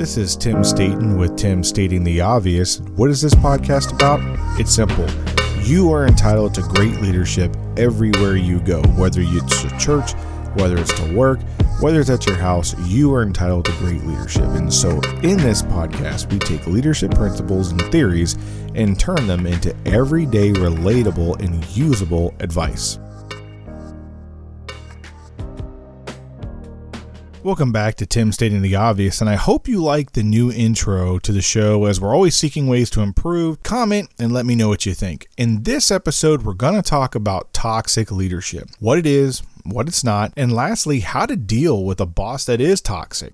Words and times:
This 0.00 0.16
is 0.16 0.34
Tim 0.34 0.64
Staten 0.64 1.18
with 1.18 1.36
Tim 1.36 1.62
Stating 1.62 2.02
the 2.02 2.22
Obvious. 2.22 2.80
What 2.96 3.10
is 3.10 3.20
this 3.20 3.34
podcast 3.34 3.92
about? 3.92 4.18
It's 4.58 4.74
simple. 4.74 5.06
You 5.62 5.92
are 5.92 6.06
entitled 6.06 6.54
to 6.54 6.62
great 6.62 7.02
leadership 7.02 7.54
everywhere 7.76 8.36
you 8.36 8.60
go, 8.60 8.80
whether 8.96 9.20
it's 9.22 9.60
to 9.60 9.68
church, 9.78 10.14
whether 10.54 10.78
it's 10.78 10.98
to 11.02 11.14
work, 11.14 11.38
whether 11.82 12.00
it's 12.00 12.08
at 12.08 12.24
your 12.24 12.36
house, 12.38 12.74
you 12.88 13.12
are 13.14 13.22
entitled 13.22 13.66
to 13.66 13.72
great 13.72 14.02
leadership. 14.04 14.44
And 14.44 14.72
so, 14.72 14.92
in 15.22 15.36
this 15.36 15.60
podcast, 15.60 16.32
we 16.32 16.38
take 16.38 16.66
leadership 16.66 17.14
principles 17.14 17.70
and 17.70 17.82
theories 17.92 18.38
and 18.74 18.98
turn 18.98 19.26
them 19.26 19.44
into 19.44 19.76
everyday, 19.84 20.52
relatable, 20.52 21.42
and 21.42 21.62
usable 21.76 22.34
advice. 22.40 22.98
Welcome 27.42 27.72
back 27.72 27.94
to 27.94 28.04
Tim 28.04 28.32
Stating 28.32 28.60
the 28.60 28.74
Obvious, 28.74 29.22
and 29.22 29.30
I 29.30 29.36
hope 29.36 29.66
you 29.66 29.82
like 29.82 30.12
the 30.12 30.22
new 30.22 30.52
intro 30.52 31.18
to 31.20 31.32
the 31.32 31.40
show 31.40 31.86
as 31.86 31.98
we're 31.98 32.14
always 32.14 32.36
seeking 32.36 32.66
ways 32.66 32.90
to 32.90 33.00
improve. 33.00 33.62
Comment 33.62 34.10
and 34.18 34.30
let 34.30 34.44
me 34.44 34.54
know 34.54 34.68
what 34.68 34.84
you 34.84 34.92
think. 34.92 35.26
In 35.38 35.62
this 35.62 35.90
episode, 35.90 36.42
we're 36.42 36.52
going 36.52 36.74
to 36.74 36.82
talk 36.82 37.14
about 37.14 37.50
toxic 37.54 38.12
leadership 38.12 38.68
what 38.78 38.98
it 38.98 39.06
is, 39.06 39.42
what 39.64 39.88
it's 39.88 40.04
not, 40.04 40.34
and 40.36 40.52
lastly, 40.52 41.00
how 41.00 41.24
to 41.24 41.34
deal 41.34 41.82
with 41.82 41.98
a 41.98 42.04
boss 42.04 42.44
that 42.44 42.60
is 42.60 42.82
toxic. 42.82 43.32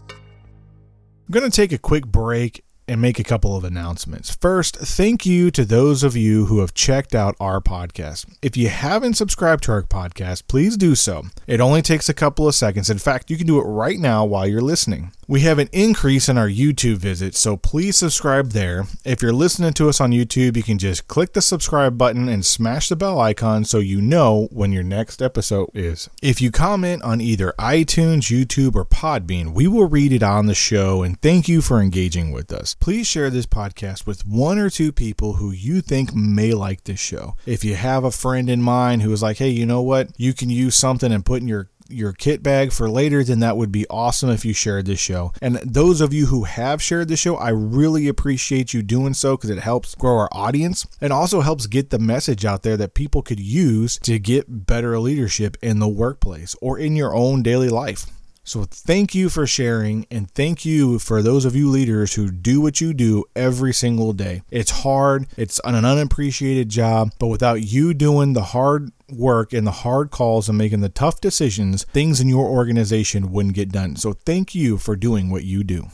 I'm 0.00 1.30
going 1.30 1.50
to 1.50 1.54
take 1.54 1.72
a 1.72 1.78
quick 1.78 2.06
break 2.06 2.64
and 2.88 3.00
make 3.00 3.18
a 3.18 3.24
couple 3.24 3.56
of 3.56 3.64
announcements. 3.64 4.34
First, 4.34 4.76
thank 4.76 5.24
you 5.24 5.50
to 5.52 5.64
those 5.64 6.02
of 6.02 6.16
you 6.16 6.46
who 6.46 6.60
have 6.60 6.74
checked 6.74 7.14
out 7.14 7.36
our 7.40 7.60
podcast. 7.60 8.26
If 8.42 8.56
you 8.56 8.68
haven't 8.68 9.14
subscribed 9.14 9.64
to 9.64 9.72
our 9.72 9.82
podcast, 9.82 10.46
please 10.48 10.76
do 10.76 10.94
so. 10.94 11.24
It 11.46 11.60
only 11.60 11.82
takes 11.82 12.08
a 12.08 12.14
couple 12.14 12.48
of 12.48 12.54
seconds. 12.54 12.90
In 12.90 12.98
fact, 12.98 13.30
you 13.30 13.36
can 13.36 13.46
do 13.46 13.58
it 13.60 13.64
right 13.64 13.98
now 13.98 14.24
while 14.24 14.46
you're 14.46 14.60
listening. 14.60 15.12
We 15.32 15.40
have 15.40 15.58
an 15.58 15.70
increase 15.72 16.28
in 16.28 16.36
our 16.36 16.46
YouTube 16.46 16.98
visits, 16.98 17.38
so 17.38 17.56
please 17.56 17.96
subscribe 17.96 18.50
there. 18.50 18.84
If 19.02 19.22
you're 19.22 19.32
listening 19.32 19.72
to 19.72 19.88
us 19.88 19.98
on 19.98 20.10
YouTube, 20.10 20.58
you 20.58 20.62
can 20.62 20.76
just 20.76 21.08
click 21.08 21.32
the 21.32 21.40
subscribe 21.40 21.96
button 21.96 22.28
and 22.28 22.44
smash 22.44 22.90
the 22.90 22.96
bell 22.96 23.18
icon 23.18 23.64
so 23.64 23.78
you 23.78 24.02
know 24.02 24.48
when 24.52 24.72
your 24.72 24.82
next 24.82 25.22
episode 25.22 25.70
is. 25.72 26.10
If 26.20 26.42
you 26.42 26.50
comment 26.50 27.02
on 27.02 27.22
either 27.22 27.54
iTunes, 27.58 28.30
YouTube, 28.30 28.74
or 28.74 28.84
Podbean, 28.84 29.54
we 29.54 29.66
will 29.66 29.88
read 29.88 30.12
it 30.12 30.22
on 30.22 30.48
the 30.48 30.54
show 30.54 31.02
and 31.02 31.18
thank 31.22 31.48
you 31.48 31.62
for 31.62 31.80
engaging 31.80 32.30
with 32.30 32.52
us. 32.52 32.74
Please 32.74 33.06
share 33.06 33.30
this 33.30 33.46
podcast 33.46 34.06
with 34.06 34.26
one 34.26 34.58
or 34.58 34.68
two 34.68 34.92
people 34.92 35.36
who 35.36 35.50
you 35.50 35.80
think 35.80 36.14
may 36.14 36.52
like 36.52 36.84
this 36.84 37.00
show. 37.00 37.36
If 37.46 37.64
you 37.64 37.74
have 37.74 38.04
a 38.04 38.10
friend 38.10 38.50
in 38.50 38.60
mind 38.60 39.00
who 39.00 39.10
is 39.10 39.22
like, 39.22 39.38
hey, 39.38 39.48
you 39.48 39.64
know 39.64 39.80
what? 39.80 40.10
You 40.18 40.34
can 40.34 40.50
use 40.50 40.74
something 40.74 41.10
and 41.10 41.24
put 41.24 41.40
in 41.40 41.48
your 41.48 41.70
your 41.88 42.12
kit 42.12 42.42
bag 42.42 42.72
for 42.72 42.88
later, 42.88 43.24
then 43.24 43.40
that 43.40 43.56
would 43.56 43.72
be 43.72 43.86
awesome 43.88 44.30
if 44.30 44.44
you 44.44 44.52
shared 44.52 44.86
this 44.86 44.98
show. 44.98 45.32
And 45.40 45.56
those 45.56 46.00
of 46.00 46.12
you 46.12 46.26
who 46.26 46.44
have 46.44 46.82
shared 46.82 47.08
the 47.08 47.16
show, 47.16 47.36
I 47.36 47.50
really 47.50 48.08
appreciate 48.08 48.72
you 48.72 48.82
doing 48.82 49.14
so 49.14 49.36
because 49.36 49.50
it 49.50 49.58
helps 49.58 49.94
grow 49.94 50.16
our 50.18 50.28
audience 50.32 50.86
and 51.00 51.12
also 51.12 51.40
helps 51.40 51.66
get 51.66 51.90
the 51.90 51.98
message 51.98 52.44
out 52.44 52.62
there 52.62 52.76
that 52.76 52.94
people 52.94 53.22
could 53.22 53.40
use 53.40 53.98
to 54.00 54.18
get 54.18 54.66
better 54.66 54.98
leadership 54.98 55.56
in 55.62 55.78
the 55.78 55.88
workplace 55.88 56.56
or 56.60 56.78
in 56.78 56.96
your 56.96 57.14
own 57.14 57.42
daily 57.42 57.68
life. 57.68 58.06
So, 58.44 58.64
thank 58.64 59.14
you 59.14 59.28
for 59.28 59.46
sharing, 59.46 60.04
and 60.10 60.28
thank 60.28 60.64
you 60.64 60.98
for 60.98 61.22
those 61.22 61.44
of 61.44 61.54
you 61.54 61.70
leaders 61.70 62.14
who 62.14 62.28
do 62.28 62.60
what 62.60 62.80
you 62.80 62.92
do 62.92 63.24
every 63.36 63.72
single 63.72 64.12
day. 64.12 64.42
It's 64.50 64.82
hard, 64.82 65.28
it's 65.36 65.60
an 65.64 65.76
unappreciated 65.84 66.68
job, 66.68 67.12
but 67.20 67.28
without 67.28 67.62
you 67.62 67.94
doing 67.94 68.32
the 68.32 68.42
hard 68.42 68.90
work 69.08 69.52
and 69.52 69.64
the 69.64 69.70
hard 69.70 70.10
calls 70.10 70.48
and 70.48 70.58
making 70.58 70.80
the 70.80 70.88
tough 70.88 71.20
decisions, 71.20 71.84
things 71.92 72.20
in 72.20 72.28
your 72.28 72.46
organization 72.48 73.30
wouldn't 73.30 73.54
get 73.54 73.70
done. 73.70 73.94
So, 73.94 74.12
thank 74.12 74.56
you 74.56 74.76
for 74.76 74.96
doing 74.96 75.30
what 75.30 75.44
you 75.44 75.62
do. 75.62 75.86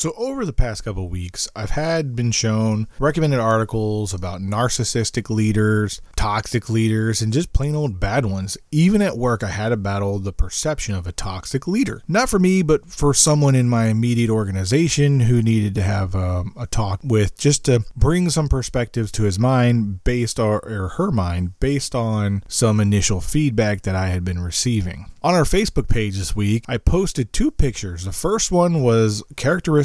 So 0.00 0.14
over 0.16 0.46
the 0.46 0.54
past 0.54 0.82
couple 0.84 1.10
weeks, 1.10 1.46
I've 1.54 1.72
had 1.72 2.16
been 2.16 2.30
shown 2.30 2.88
recommended 2.98 3.38
articles 3.38 4.14
about 4.14 4.40
narcissistic 4.40 5.28
leaders, 5.28 6.00
toxic 6.16 6.70
leaders, 6.70 7.20
and 7.20 7.34
just 7.34 7.52
plain 7.52 7.74
old 7.74 8.00
bad 8.00 8.24
ones. 8.24 8.56
Even 8.70 9.02
at 9.02 9.18
work, 9.18 9.42
I 9.42 9.48
had 9.48 9.68
to 9.68 9.76
battle 9.76 10.18
the 10.18 10.32
perception 10.32 10.94
of 10.94 11.06
a 11.06 11.12
toxic 11.12 11.68
leader. 11.68 12.00
Not 12.08 12.30
for 12.30 12.38
me, 12.38 12.62
but 12.62 12.86
for 12.86 13.12
someone 13.12 13.54
in 13.54 13.68
my 13.68 13.88
immediate 13.88 14.30
organization 14.30 15.20
who 15.20 15.42
needed 15.42 15.74
to 15.74 15.82
have 15.82 16.14
um, 16.14 16.54
a 16.58 16.66
talk 16.66 17.00
with 17.04 17.36
just 17.36 17.66
to 17.66 17.84
bring 17.94 18.30
some 18.30 18.48
perspectives 18.48 19.12
to 19.12 19.24
his 19.24 19.38
mind 19.38 20.02
based 20.02 20.38
or, 20.38 20.64
or 20.64 20.88
her 20.96 21.10
mind 21.10 21.60
based 21.60 21.94
on 21.94 22.42
some 22.48 22.80
initial 22.80 23.20
feedback 23.20 23.82
that 23.82 23.96
I 23.96 24.06
had 24.06 24.24
been 24.24 24.40
receiving. 24.40 25.10
On 25.22 25.34
our 25.34 25.44
Facebook 25.44 25.86
page 25.86 26.16
this 26.16 26.34
week, 26.34 26.64
I 26.66 26.78
posted 26.78 27.30
two 27.30 27.50
pictures. 27.50 28.06
The 28.06 28.12
first 28.12 28.50
one 28.50 28.82
was 28.82 29.22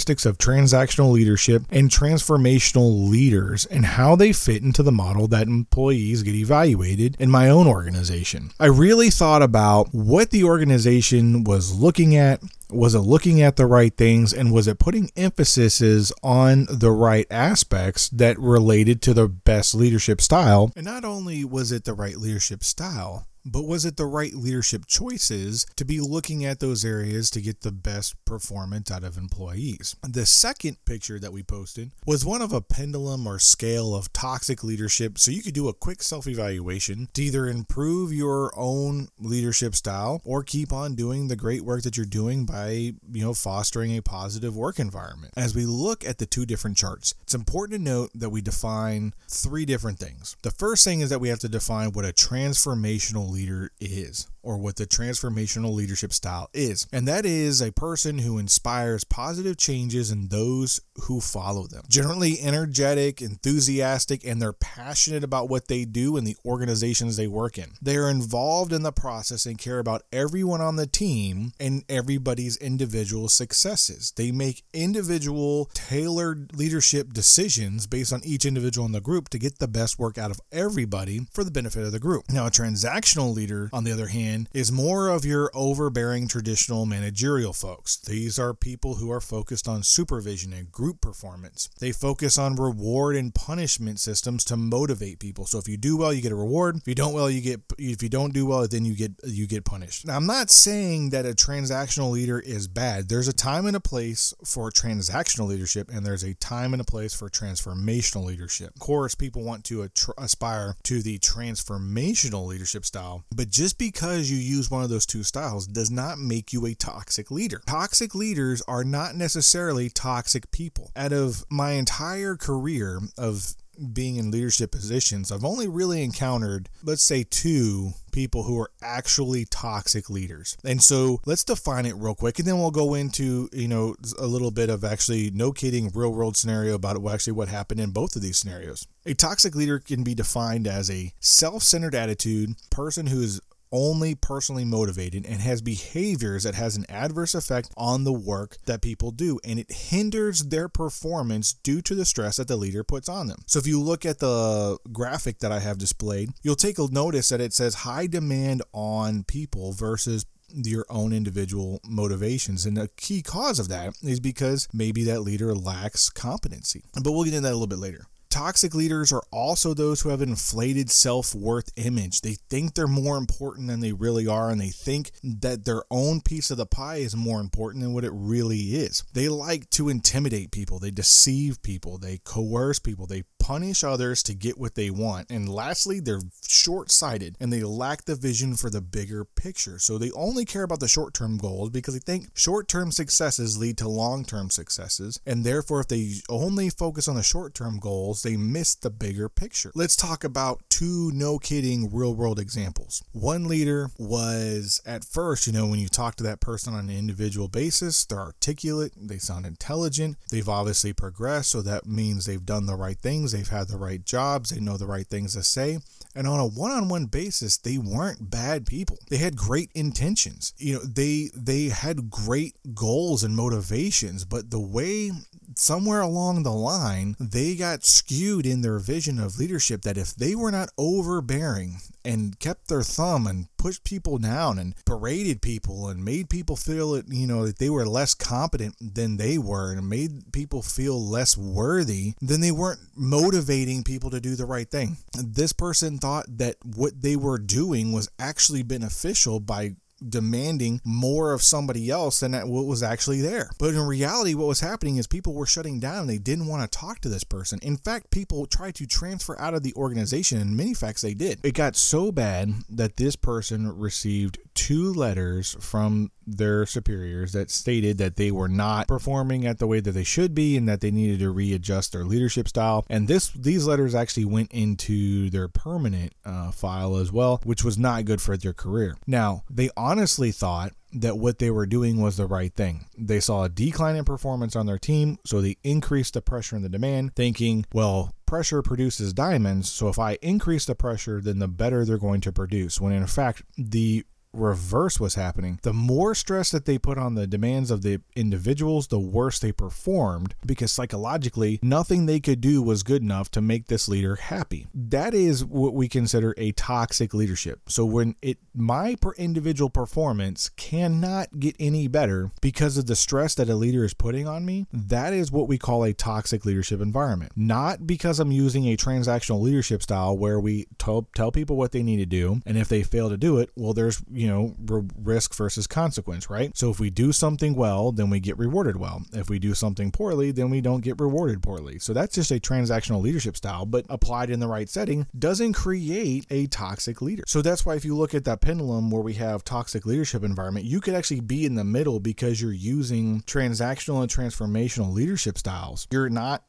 characteristics 0.05 0.25
of 0.25 0.37
transactional 0.37 1.11
leadership 1.11 1.63
and 1.71 1.89
transformational 1.89 3.09
leaders 3.09 3.65
and 3.65 3.85
how 3.85 4.15
they 4.15 4.31
fit 4.31 4.61
into 4.61 4.83
the 4.83 4.91
model 4.91 5.27
that 5.27 5.47
employees 5.47 6.21
get 6.21 6.35
evaluated 6.35 7.15
in 7.19 7.29
my 7.29 7.49
own 7.49 7.67
organization. 7.67 8.51
I 8.59 8.67
really 8.67 9.09
thought 9.09 9.41
about 9.41 9.89
what 9.93 10.29
the 10.29 10.43
organization 10.43 11.43
was 11.43 11.73
looking 11.73 12.15
at. 12.15 12.41
Was 12.69 12.93
it 12.93 12.99
looking 12.99 13.41
at 13.41 13.55
the 13.55 13.65
right 13.65 13.95
things? 13.95 14.33
And 14.33 14.53
was 14.53 14.67
it 14.67 14.79
putting 14.79 15.09
emphases 15.15 16.11
on 16.21 16.67
the 16.69 16.91
right 16.91 17.27
aspects 17.31 18.09
that 18.09 18.37
related 18.39 19.01
to 19.03 19.13
the 19.13 19.27
best 19.27 19.73
leadership 19.73 20.21
style? 20.21 20.71
And 20.75 20.85
not 20.85 21.03
only 21.03 21.43
was 21.43 21.71
it 21.71 21.85
the 21.85 21.93
right 21.93 22.17
leadership 22.17 22.63
style 22.63 23.25
but 23.45 23.63
was 23.63 23.85
it 23.85 23.95
the 23.95 24.05
right 24.05 24.33
leadership 24.33 24.87
choices 24.87 25.65
to 25.75 25.85
be 25.85 25.99
looking 25.99 26.43
at 26.43 26.59
those 26.59 26.83
areas 26.83 27.29
to 27.31 27.41
get 27.41 27.61
the 27.61 27.71
best 27.71 28.15
performance 28.25 28.89
out 28.89 29.03
of 29.03 29.17
employees? 29.17 29.95
The 30.01 30.25
second 30.25 30.83
picture 30.85 31.19
that 31.19 31.31
we 31.31 31.43
posted 31.43 31.91
was 32.07 32.25
one 32.25 32.41
of 32.41 32.51
a 32.51 32.61
pendulum 32.61 33.27
or 33.27 33.37
scale 33.37 33.95
of 33.95 34.11
toxic 34.11 34.63
leadership. 34.63 35.19
So 35.19 35.29
you 35.29 35.43
could 35.43 35.53
do 35.53 35.67
a 35.67 35.73
quick 35.73 36.01
self 36.01 36.27
evaluation 36.27 37.07
to 37.13 37.21
either 37.21 37.47
improve 37.47 38.11
your 38.11 38.51
own 38.57 39.09
leadership 39.19 39.75
style 39.75 40.21
or 40.25 40.43
keep 40.43 40.73
on 40.73 40.95
doing 40.95 41.27
the 41.27 41.35
great 41.35 41.61
work 41.61 41.83
that 41.83 41.97
you're 41.97 42.05
doing 42.05 42.45
by, 42.45 42.69
you 43.11 43.23
know, 43.23 43.33
fostering 43.33 43.95
a 43.95 44.01
positive 44.01 44.57
work 44.57 44.79
environment. 44.79 45.33
As 45.37 45.53
we 45.53 45.65
look 45.65 46.03
at 46.03 46.17
the 46.17 46.25
two 46.25 46.45
different 46.45 46.77
charts, 46.77 47.13
it's 47.21 47.35
important 47.35 47.77
to 47.77 47.83
note 47.83 48.09
that 48.15 48.29
we 48.29 48.41
define 48.41 49.13
three 49.27 49.65
different 49.65 49.99
things. 49.99 50.35
The 50.41 50.51
first 50.51 50.83
thing 50.83 51.01
is 51.01 51.09
that 51.11 51.19
we 51.19 51.29
have 51.29 51.39
to 51.39 51.49
define 51.49 51.91
what 51.91 52.05
a 52.05 52.13
transformational 52.13 53.34
leader 53.35 53.69
is 53.81 54.27
or 54.45 54.57
what 54.57 54.75
the 54.77 54.85
transformational 54.85 55.73
leadership 55.73 56.13
style 56.13 56.49
is. 56.53 56.87
And 56.93 57.07
that 57.07 57.25
is 57.25 57.61
a 57.61 57.71
person 57.71 58.19
who 58.19 58.37
inspires 58.37 59.03
positive 59.03 59.57
changes 59.57 60.11
in 60.11 60.27
those 60.27 60.79
who 61.03 61.19
follow 61.19 61.67
them. 61.67 61.83
Generally 61.89 62.39
energetic, 62.41 63.21
enthusiastic, 63.21 64.25
and 64.25 64.41
they're 64.41 64.53
passionate 64.53 65.23
about 65.23 65.49
what 65.49 65.67
they 65.67 65.83
do 65.83 66.15
and 66.15 66.25
the 66.25 66.37
organizations 66.45 67.17
they 67.17 67.27
work 67.27 67.57
in. 67.57 67.71
They 67.81 67.97
are 67.97 68.09
involved 68.09 68.71
in 68.71 68.83
the 68.83 68.91
process 68.91 69.45
and 69.45 69.57
care 69.57 69.79
about 69.79 70.03
everyone 70.11 70.61
on 70.61 70.75
the 70.75 70.87
team 70.87 71.51
and 71.59 71.83
everybody's 71.89 72.57
individual 72.57 73.27
successes. 73.27 74.13
They 74.15 74.31
make 74.31 74.63
individual, 74.73 75.69
tailored 75.73 76.55
leadership 76.55 77.13
decisions 77.13 77.87
based 77.87 78.13
on 78.13 78.21
each 78.23 78.45
individual 78.45 78.85
in 78.85 78.91
the 78.91 79.01
group 79.01 79.29
to 79.29 79.39
get 79.39 79.59
the 79.59 79.67
best 79.67 79.97
work 79.97 80.17
out 80.17 80.31
of 80.31 80.39
everybody 80.51 81.21
for 81.31 81.43
the 81.43 81.51
benefit 81.51 81.83
of 81.83 81.91
the 81.91 81.99
group. 81.99 82.25
Now, 82.29 82.45
a 82.45 82.51
transactional 82.51 83.33
leader, 83.33 83.69
on 83.73 83.83
the 83.83 83.91
other 83.91 84.07
hand, 84.07 84.34
is 84.53 84.71
more 84.71 85.09
of 85.09 85.25
your 85.25 85.51
overbearing 85.53 86.27
traditional 86.27 86.85
managerial 86.85 87.53
folks. 87.53 87.97
These 87.97 88.37
are 88.39 88.53
people 88.53 88.95
who 88.95 89.11
are 89.11 89.21
focused 89.21 89.67
on 89.67 89.83
supervision 89.83 90.53
and 90.53 90.71
group 90.71 91.01
performance. 91.01 91.69
They 91.79 91.91
focus 91.91 92.37
on 92.37 92.55
reward 92.55 93.15
and 93.15 93.33
punishment 93.33 93.99
systems 93.99 94.43
to 94.45 94.57
motivate 94.57 95.19
people. 95.19 95.45
So 95.45 95.59
if 95.59 95.67
you 95.67 95.77
do 95.77 95.97
well, 95.97 96.13
you 96.13 96.21
get 96.21 96.31
a 96.31 96.35
reward. 96.35 96.77
If 96.77 96.87
you 96.87 96.95
don't 96.95 97.13
well, 97.13 97.29
you 97.29 97.41
get 97.41 97.61
if 97.77 98.03
you 98.03 98.09
don't 98.09 98.33
do 98.33 98.45
well, 98.45 98.67
then 98.67 98.85
you 98.85 98.95
get 98.95 99.11
you 99.23 99.47
get 99.47 99.65
punished. 99.65 100.05
Now, 100.05 100.15
I'm 100.15 100.27
not 100.27 100.49
saying 100.49 101.09
that 101.11 101.25
a 101.25 101.33
transactional 101.33 102.11
leader 102.11 102.39
is 102.39 102.67
bad. 102.67 103.09
There's 103.09 103.27
a 103.27 103.33
time 103.33 103.65
and 103.65 103.75
a 103.75 103.79
place 103.79 104.33
for 104.43 104.71
transactional 104.71 105.47
leadership 105.47 105.89
and 105.91 106.05
there's 106.05 106.23
a 106.23 106.33
time 106.35 106.73
and 106.73 106.81
a 106.81 106.85
place 106.85 107.13
for 107.13 107.29
transformational 107.29 108.25
leadership. 108.25 108.71
Of 108.75 108.79
course, 108.79 109.15
people 109.15 109.43
want 109.43 109.63
to 109.65 109.89
aspire 110.17 110.75
to 110.83 111.01
the 111.01 111.19
transformational 111.19 112.45
leadership 112.45 112.85
style, 112.85 113.23
but 113.33 113.49
just 113.49 113.77
because 113.77 114.24
because 114.25 114.43
you 114.43 114.55
use 114.55 114.71
one 114.71 114.83
of 114.83 114.89
those 114.89 115.05
two 115.05 115.21
styles 115.21 115.67
does 115.67 115.91
not 115.91 116.17
make 116.17 116.51
you 116.51 116.65
a 116.65 116.73
toxic 116.73 117.29
leader. 117.29 117.61
Toxic 117.67 118.15
leaders 118.15 118.61
are 118.67 118.83
not 118.83 119.15
necessarily 119.15 119.87
toxic 119.87 120.49
people. 120.49 120.91
Out 120.95 121.13
of 121.13 121.45
my 121.49 121.71
entire 121.71 122.35
career 122.35 123.01
of 123.19 123.55
being 123.93 124.15
in 124.15 124.31
leadership 124.31 124.71
positions, 124.71 125.31
I've 125.31 125.45
only 125.45 125.67
really 125.67 126.01
encountered, 126.01 126.69
let's 126.81 127.03
say, 127.03 127.23
two 127.23 127.91
people 128.15 128.43
who 128.43 128.57
are 128.57 128.71
actually 128.81 129.43
toxic 129.43 130.09
leaders. 130.09 130.57
And 130.63 130.81
so 130.81 131.19
let's 131.25 131.43
define 131.43 131.85
it 131.85 131.95
real 131.95 132.15
quick 132.15 132.39
and 132.39 132.47
then 132.47 132.57
we'll 132.57 132.71
go 132.71 132.93
into, 132.93 133.49
you 133.51 133.67
know, 133.67 133.95
a 134.17 134.25
little 134.25 134.51
bit 134.51 134.69
of 134.69 134.85
actually 134.85 135.31
no 135.31 135.51
kidding 135.51 135.91
real 135.93 136.13
world 136.13 136.37
scenario 136.37 136.75
about 136.75 137.05
actually 137.05 137.33
what 137.33 137.49
happened 137.49 137.81
in 137.81 137.91
both 137.91 138.15
of 138.15 138.21
these 138.21 138.37
scenarios. 138.37 138.87
A 139.05 139.13
toxic 139.13 139.53
leader 139.53 139.79
can 139.79 140.03
be 140.03 140.15
defined 140.15 140.65
as 140.65 140.89
a 140.89 141.11
self-centered 141.19 141.93
attitude, 141.93 142.55
person 142.71 143.07
who 143.07 143.21
is 143.21 143.41
only 143.75 144.15
personally 144.15 144.63
motivated 144.63 145.25
and 145.25 145.41
has 145.41 145.61
behaviors 145.61 146.43
that 146.43 146.55
has 146.55 146.77
an 146.77 146.85
adverse 146.87 147.35
effect 147.35 147.69
on 147.75 148.05
the 148.05 148.13
work 148.13 148.55
that 148.65 148.81
people 148.81 149.11
do 149.11 149.37
and 149.43 149.59
it 149.59 149.69
hinders 149.69 150.45
their 150.45 150.69
performance 150.69 151.51
due 151.51 151.81
to 151.81 151.93
the 151.93 152.05
stress 152.05 152.37
that 152.37 152.47
the 152.47 152.55
leader 152.55 152.85
puts 152.85 153.09
on 153.09 153.27
them. 153.27 153.39
So 153.47 153.59
if 153.59 153.67
you 153.67 153.81
look 153.81 154.05
at 154.05 154.19
the 154.19 154.77
graphic 154.93 155.39
that 155.39 155.51
I 155.51 155.59
have 155.59 155.77
displayed, 155.77 156.29
you'll 156.41 156.55
take 156.55 156.79
a 156.79 156.87
notice 156.89 157.27
that 157.29 157.41
it 157.41 157.51
says 157.51 157.75
high 157.75 158.07
demand 158.07 158.63
on 158.71 159.25
people 159.25 159.73
versus 159.73 160.25
your 160.53 160.85
own 160.89 161.11
individual 161.11 161.81
motivations. 161.85 162.65
And 162.65 162.77
the 162.77 162.89
key 162.95 163.21
cause 163.21 163.59
of 163.59 163.67
that 163.67 163.93
is 164.01 164.21
because 164.21 164.69
maybe 164.71 165.03
that 165.03 165.19
leader 165.19 165.53
lacks 165.53 166.09
competency. 166.09 166.83
But 166.93 167.11
we'll 167.11 167.25
get 167.25 167.33
into 167.33 167.41
that 167.41 167.51
a 167.51 167.57
little 167.57 167.67
bit 167.67 167.79
later. 167.79 168.05
Toxic 168.35 168.75
leaders 168.75 169.13
are 169.13 169.23
also 169.31 169.73
those 169.73 170.01
who 170.01 170.09
have 170.09 170.21
inflated 170.21 170.91
self 170.91 171.33
worth 171.33 171.71
image. 171.77 172.19
They 172.19 172.33
think 172.49 172.73
they're 172.73 172.85
more 172.85 173.15
important 173.15 173.69
than 173.69 173.79
they 173.79 173.93
really 173.93 174.27
are, 174.27 174.49
and 174.49 174.59
they 174.59 174.71
think 174.71 175.11
that 175.23 175.63
their 175.63 175.83
own 175.89 176.19
piece 176.19 176.51
of 176.51 176.57
the 176.57 176.65
pie 176.65 176.97
is 176.97 177.15
more 177.15 177.39
important 177.39 177.81
than 177.81 177.93
what 177.93 178.03
it 178.03 178.11
really 178.13 178.75
is. 178.75 179.05
They 179.13 179.29
like 179.29 179.69
to 179.69 179.87
intimidate 179.87 180.51
people, 180.51 180.79
they 180.79 180.91
deceive 180.91 181.63
people, 181.63 181.97
they 181.97 182.17
coerce 182.25 182.77
people, 182.77 183.07
they 183.07 183.23
punish 183.45 183.83
others 183.83 184.23
to 184.23 184.33
get 184.33 184.57
what 184.57 184.73
they 184.73 184.89
want. 184.89 185.29
And 185.29 185.47
lastly, 185.47 185.99
they're 185.99 186.21
short 186.47 186.89
sighted 186.89 187.37
and 187.39 187.53
they 187.53 187.61
lack 187.61 188.05
the 188.05 188.15
vision 188.15 188.55
for 188.55 188.71
the 188.71 188.81
bigger 188.81 189.23
picture. 189.23 189.77
So 189.77 189.99
they 189.99 190.09
only 190.11 190.45
care 190.45 190.63
about 190.63 190.79
the 190.79 190.87
short 190.87 191.13
term 191.13 191.37
goals 191.37 191.69
because 191.69 191.93
they 191.93 191.99
think 191.99 192.29
short 192.33 192.67
term 192.67 192.91
successes 192.91 193.57
lead 193.59 193.77
to 193.77 193.87
long 193.87 194.25
term 194.25 194.49
successes. 194.49 195.19
And 195.27 195.43
therefore, 195.43 195.79
if 195.81 195.87
they 195.87 196.13
only 196.27 196.71
focus 196.71 197.07
on 197.07 197.15
the 197.15 197.23
short 197.23 197.53
term 197.53 197.77
goals, 197.77 198.23
they 198.25 198.35
miss 198.35 198.75
the 198.75 198.89
bigger 198.89 199.29
picture. 199.29 199.71
Let's 199.75 199.95
talk 199.95 200.23
about 200.23 200.61
two 200.69 201.11
no 201.13 201.37
kidding 201.37 201.93
real 201.93 202.13
world 202.13 202.39
examples. 202.39 203.03
One 203.13 203.47
leader 203.47 203.91
was 203.97 204.81
at 204.85 205.05
first, 205.05 205.47
you 205.47 205.53
know, 205.53 205.67
when 205.67 205.79
you 205.79 205.87
talk 205.87 206.15
to 206.15 206.23
that 206.23 206.41
person 206.41 206.73
on 206.73 206.89
an 206.89 206.97
individual 206.97 207.47
basis, 207.47 208.03
they're 208.05 208.19
articulate, 208.19 208.93
they 208.97 209.19
sound 209.19 209.45
intelligent, 209.45 210.17
they've 210.31 210.49
obviously 210.49 210.91
progressed, 210.91 211.51
so 211.51 211.61
that 211.61 211.85
means 211.85 212.25
they've 212.25 212.45
done 212.45 212.65
the 212.65 212.75
right 212.75 212.97
things 212.97 213.31
they've 213.31 213.47
had 213.47 213.67
the 213.67 213.77
right 213.77 214.03
jobs, 214.03 214.49
they 214.49 214.59
know 214.59 214.77
the 214.77 214.87
right 214.87 215.07
things 215.07 215.35
to 215.35 215.43
say. 215.43 215.79
And 216.15 216.27
on 216.27 216.39
a 216.39 216.47
one-on-one 216.47 217.07
basis, 217.07 217.57
they 217.57 217.77
weren't 217.77 218.31
bad 218.31 218.65
people. 218.65 218.97
They 219.09 219.17
had 219.17 219.35
great 219.35 219.69
intentions. 219.75 220.53
You 220.57 220.75
know, 220.75 220.79
they 220.79 221.29
they 221.35 221.65
had 221.65 222.09
great 222.09 222.55
goals 222.73 223.23
and 223.23 223.35
motivations, 223.35 224.23
but 224.23 224.49
the 224.49 224.59
way 224.59 225.11
somewhere 225.55 226.01
along 226.01 226.43
the 226.43 226.51
line, 226.51 227.15
they 227.19 227.55
got 227.55 227.83
skewed 227.83 228.45
in 228.45 228.61
their 228.61 228.79
vision 228.79 229.19
of 229.19 229.37
leadership 229.37 229.81
that 229.83 229.97
if 229.97 230.15
they 230.15 230.35
were 230.35 230.51
not 230.51 230.69
overbearing 230.77 231.77
and 232.03 232.39
kept 232.39 232.67
their 232.67 232.83
thumb 232.83 233.25
and 233.27 233.47
pushed 233.57 233.83
people 233.83 234.17
down 234.17 234.59
and 234.59 234.75
berated 234.85 235.41
people 235.41 235.87
and 235.89 236.05
made 236.05 236.29
people 236.29 236.55
feel 236.55 236.91
that, 236.91 237.07
you 237.07 237.25
know, 237.25 237.45
that 237.45 237.57
they 237.57 237.69
were 237.69 237.87
less 237.87 238.13
competent 238.13 238.75
than 238.79 239.17
they 239.17 239.37
were 239.37 239.73
and 239.73 239.89
made 239.89 240.31
people 240.31 240.61
feel 240.61 241.01
less 241.01 241.35
worthy, 241.37 242.13
then 242.21 242.41
they 242.41 242.51
weren't 242.51 242.79
motivating 242.95 243.83
people 243.83 244.09
to 244.09 244.21
do 244.21 244.35
the 244.35 244.45
right 244.45 244.69
thing. 244.69 244.97
This 245.13 245.53
person 245.53 245.97
thought 245.97 246.25
that 246.37 246.57
what 246.63 247.01
they 247.01 247.15
were 247.15 247.37
doing 247.37 247.91
was 247.91 248.09
actually 248.19 248.63
beneficial 248.63 249.39
by 249.39 249.75
demanding 250.07 250.81
more 250.83 251.31
of 251.33 251.41
somebody 251.41 251.89
else 251.89 252.19
than 252.19 252.33
what 252.33 252.65
was 252.65 252.83
actually 252.83 253.21
there. 253.21 253.49
But 253.57 253.73
in 253.73 253.81
reality, 253.81 254.33
what 254.33 254.47
was 254.47 254.59
happening 254.59 254.97
is 254.97 255.07
people 255.07 255.33
were 255.33 255.45
shutting 255.45 255.79
down. 255.79 256.07
They 256.07 256.17
didn't 256.17 256.47
want 256.47 256.69
to 256.69 256.77
talk 256.77 256.99
to 257.01 257.09
this 257.09 257.23
person. 257.23 257.59
In 257.61 257.77
fact, 257.77 258.11
people 258.11 258.45
tried 258.45 258.75
to 258.75 258.85
transfer 258.85 259.39
out 259.39 259.53
of 259.53 259.63
the 259.63 259.73
organization, 259.75 260.39
and 260.39 260.57
many 260.57 260.73
facts 260.73 261.01
they 261.01 261.13
did. 261.13 261.39
It 261.43 261.53
got 261.53 261.75
so 261.75 262.11
bad 262.11 262.53
that 262.69 262.97
this 262.97 263.15
person 263.15 263.67
received 263.77 264.39
two 264.53 264.93
letters 264.93 265.55
from 265.59 266.11
their 266.27 266.65
superiors 266.65 267.33
that 267.33 267.49
stated 267.49 267.97
that 267.97 268.15
they 268.15 268.31
were 268.31 268.47
not 268.47 268.87
performing 268.87 269.45
at 269.45 269.59
the 269.59 269.67
way 269.67 269.79
that 269.79 269.91
they 269.91 270.03
should 270.03 270.33
be 270.33 270.57
and 270.57 270.67
that 270.67 270.81
they 270.81 270.91
needed 270.91 271.19
to 271.19 271.29
readjust 271.29 271.91
their 271.91 272.03
leadership 272.03 272.47
style 272.47 272.85
and 272.89 273.07
this 273.07 273.29
these 273.29 273.65
letters 273.65 273.95
actually 273.95 274.25
went 274.25 274.51
into 274.51 275.29
their 275.29 275.47
permanent 275.47 276.13
uh, 276.25 276.51
file 276.51 276.97
as 276.97 277.11
well 277.11 277.39
which 277.43 277.63
was 277.63 277.77
not 277.77 278.05
good 278.05 278.21
for 278.21 278.35
their 278.37 278.53
career 278.53 278.95
now 279.07 279.43
they 279.49 279.69
honestly 279.77 280.31
thought 280.31 280.71
that 280.95 281.17
what 281.17 281.39
they 281.39 281.51
were 281.51 281.65
doing 281.65 282.01
was 282.01 282.15
the 282.15 282.25
right 282.25 282.53
thing. 282.53 282.85
They 282.97 283.19
saw 283.19 283.43
a 283.43 283.49
decline 283.49 283.97
in 283.97 284.05
performance 284.05 284.55
on 284.55 284.65
their 284.65 284.79
team, 284.79 285.19
so 285.25 285.41
they 285.41 285.57
increased 285.61 286.13
the 286.13 286.21
pressure 286.21 286.55
and 286.55 286.63
the 286.63 286.69
demand, 286.69 287.15
thinking, 287.15 287.65
well, 287.73 288.13
pressure 288.25 288.61
produces 288.61 289.13
diamonds, 289.13 289.69
so 289.69 289.89
if 289.89 289.99
I 289.99 290.17
increase 290.21 290.65
the 290.65 290.73
pressure, 290.73 291.19
then 291.21 291.39
the 291.39 291.49
better 291.49 291.83
they're 291.83 291.97
going 291.97 292.21
to 292.21 292.31
produce. 292.31 292.79
When 292.79 292.93
in 292.93 293.07
fact, 293.07 293.43
the 293.57 294.05
reverse 294.35 294.99
was 294.99 295.15
happening. 295.15 295.59
The 295.63 295.73
more 295.73 296.15
stress 296.15 296.51
that 296.51 296.65
they 296.65 296.77
put 296.77 296.97
on 296.97 297.15
the 297.15 297.27
demands 297.27 297.71
of 297.71 297.81
the 297.81 298.01
individuals, 298.15 298.87
the 298.87 298.99
worse 298.99 299.39
they 299.39 299.51
performed 299.51 300.35
because 300.45 300.71
psychologically, 300.71 301.59
nothing 301.61 302.05
they 302.05 302.19
could 302.19 302.41
do 302.41 302.61
was 302.61 302.83
good 302.83 303.01
enough 303.01 303.31
to 303.31 303.41
make 303.41 303.67
this 303.67 303.87
leader 303.87 304.15
happy. 304.15 304.67
That 304.73 305.13
is 305.13 305.43
what 305.43 305.73
we 305.73 305.87
consider 305.87 306.33
a 306.37 306.51
toxic 306.53 307.13
leadership. 307.13 307.61
So 307.67 307.85
when 307.85 308.15
it 308.21 308.37
my 308.53 308.95
per 308.95 309.13
individual 309.13 309.69
performance 309.69 310.49
cannot 310.49 311.39
get 311.39 311.55
any 311.59 311.87
better 311.87 312.31
because 312.41 312.77
of 312.77 312.85
the 312.85 312.95
stress 312.95 313.35
that 313.35 313.49
a 313.49 313.55
leader 313.55 313.83
is 313.83 313.93
putting 313.93 314.27
on 314.27 314.45
me, 314.45 314.65
that 314.71 315.13
is 315.13 315.31
what 315.31 315.47
we 315.47 315.57
call 315.57 315.83
a 315.83 315.93
toxic 315.93 316.45
leadership 316.45 316.81
environment. 316.81 317.31
Not 317.35 317.85
because 317.87 318.19
I'm 318.19 318.31
using 318.31 318.65
a 318.67 318.77
transactional 318.77 319.41
leadership 319.41 319.81
style 319.83 320.17
where 320.17 320.39
we 320.39 320.67
tell, 320.77 321.07
tell 321.15 321.31
people 321.31 321.57
what 321.57 321.71
they 321.71 321.83
need 321.83 321.97
to 321.97 322.05
do 322.05 322.41
and 322.45 322.57
if 322.57 322.67
they 322.67 322.83
fail 322.83 323.09
to 323.09 323.17
do 323.17 323.37
it, 323.39 323.49
well 323.55 323.73
there's, 323.73 324.03
you 324.11 324.24
you 324.25 324.31
know, 324.31 324.55
risk 325.03 325.35
versus 325.35 325.67
consequence, 325.67 326.31
right? 326.31 326.57
So 326.57 326.71
if 326.71 326.79
we 326.79 326.89
do 326.89 327.11
something 327.11 327.53
well, 327.53 327.91
then 327.91 328.09
we 328.09 328.19
get 328.19 328.39
rewarded 328.39 328.75
well. 328.75 329.03
If 329.13 329.29
we 329.29 329.37
do 329.37 329.53
something 329.53 329.91
poorly, 329.91 330.31
then 330.31 330.49
we 330.49 330.61
don't 330.61 330.81
get 330.81 330.99
rewarded 330.99 331.43
poorly. 331.43 331.77
So 331.77 331.93
that's 331.93 332.15
just 332.15 332.31
a 332.31 332.39
transactional 332.39 333.03
leadership 333.03 333.37
style, 333.37 333.67
but 333.67 333.85
applied 333.87 334.31
in 334.31 334.39
the 334.39 334.47
right 334.47 334.67
setting 334.67 335.05
doesn't 335.17 335.53
create 335.53 336.25
a 336.31 336.47
toxic 336.47 337.03
leader. 337.03 337.23
So 337.27 337.43
that's 337.43 337.67
why 337.67 337.75
if 337.75 337.85
you 337.85 337.95
look 337.95 338.15
at 338.15 338.25
that 338.25 338.41
pendulum 338.41 338.89
where 338.89 339.03
we 339.03 339.13
have 339.13 339.43
toxic 339.43 339.85
leadership 339.85 340.23
environment, 340.23 340.65
you 340.65 340.81
could 340.81 340.95
actually 340.95 341.19
be 341.19 341.45
in 341.45 341.53
the 341.53 341.63
middle 341.63 341.99
because 341.99 342.41
you're 342.41 342.51
using 342.51 343.21
transactional 343.21 344.01
and 344.01 344.09
transformational 344.09 344.91
leadership 344.91 345.37
styles. 345.37 345.87
You're 345.91 346.09
not 346.09 346.43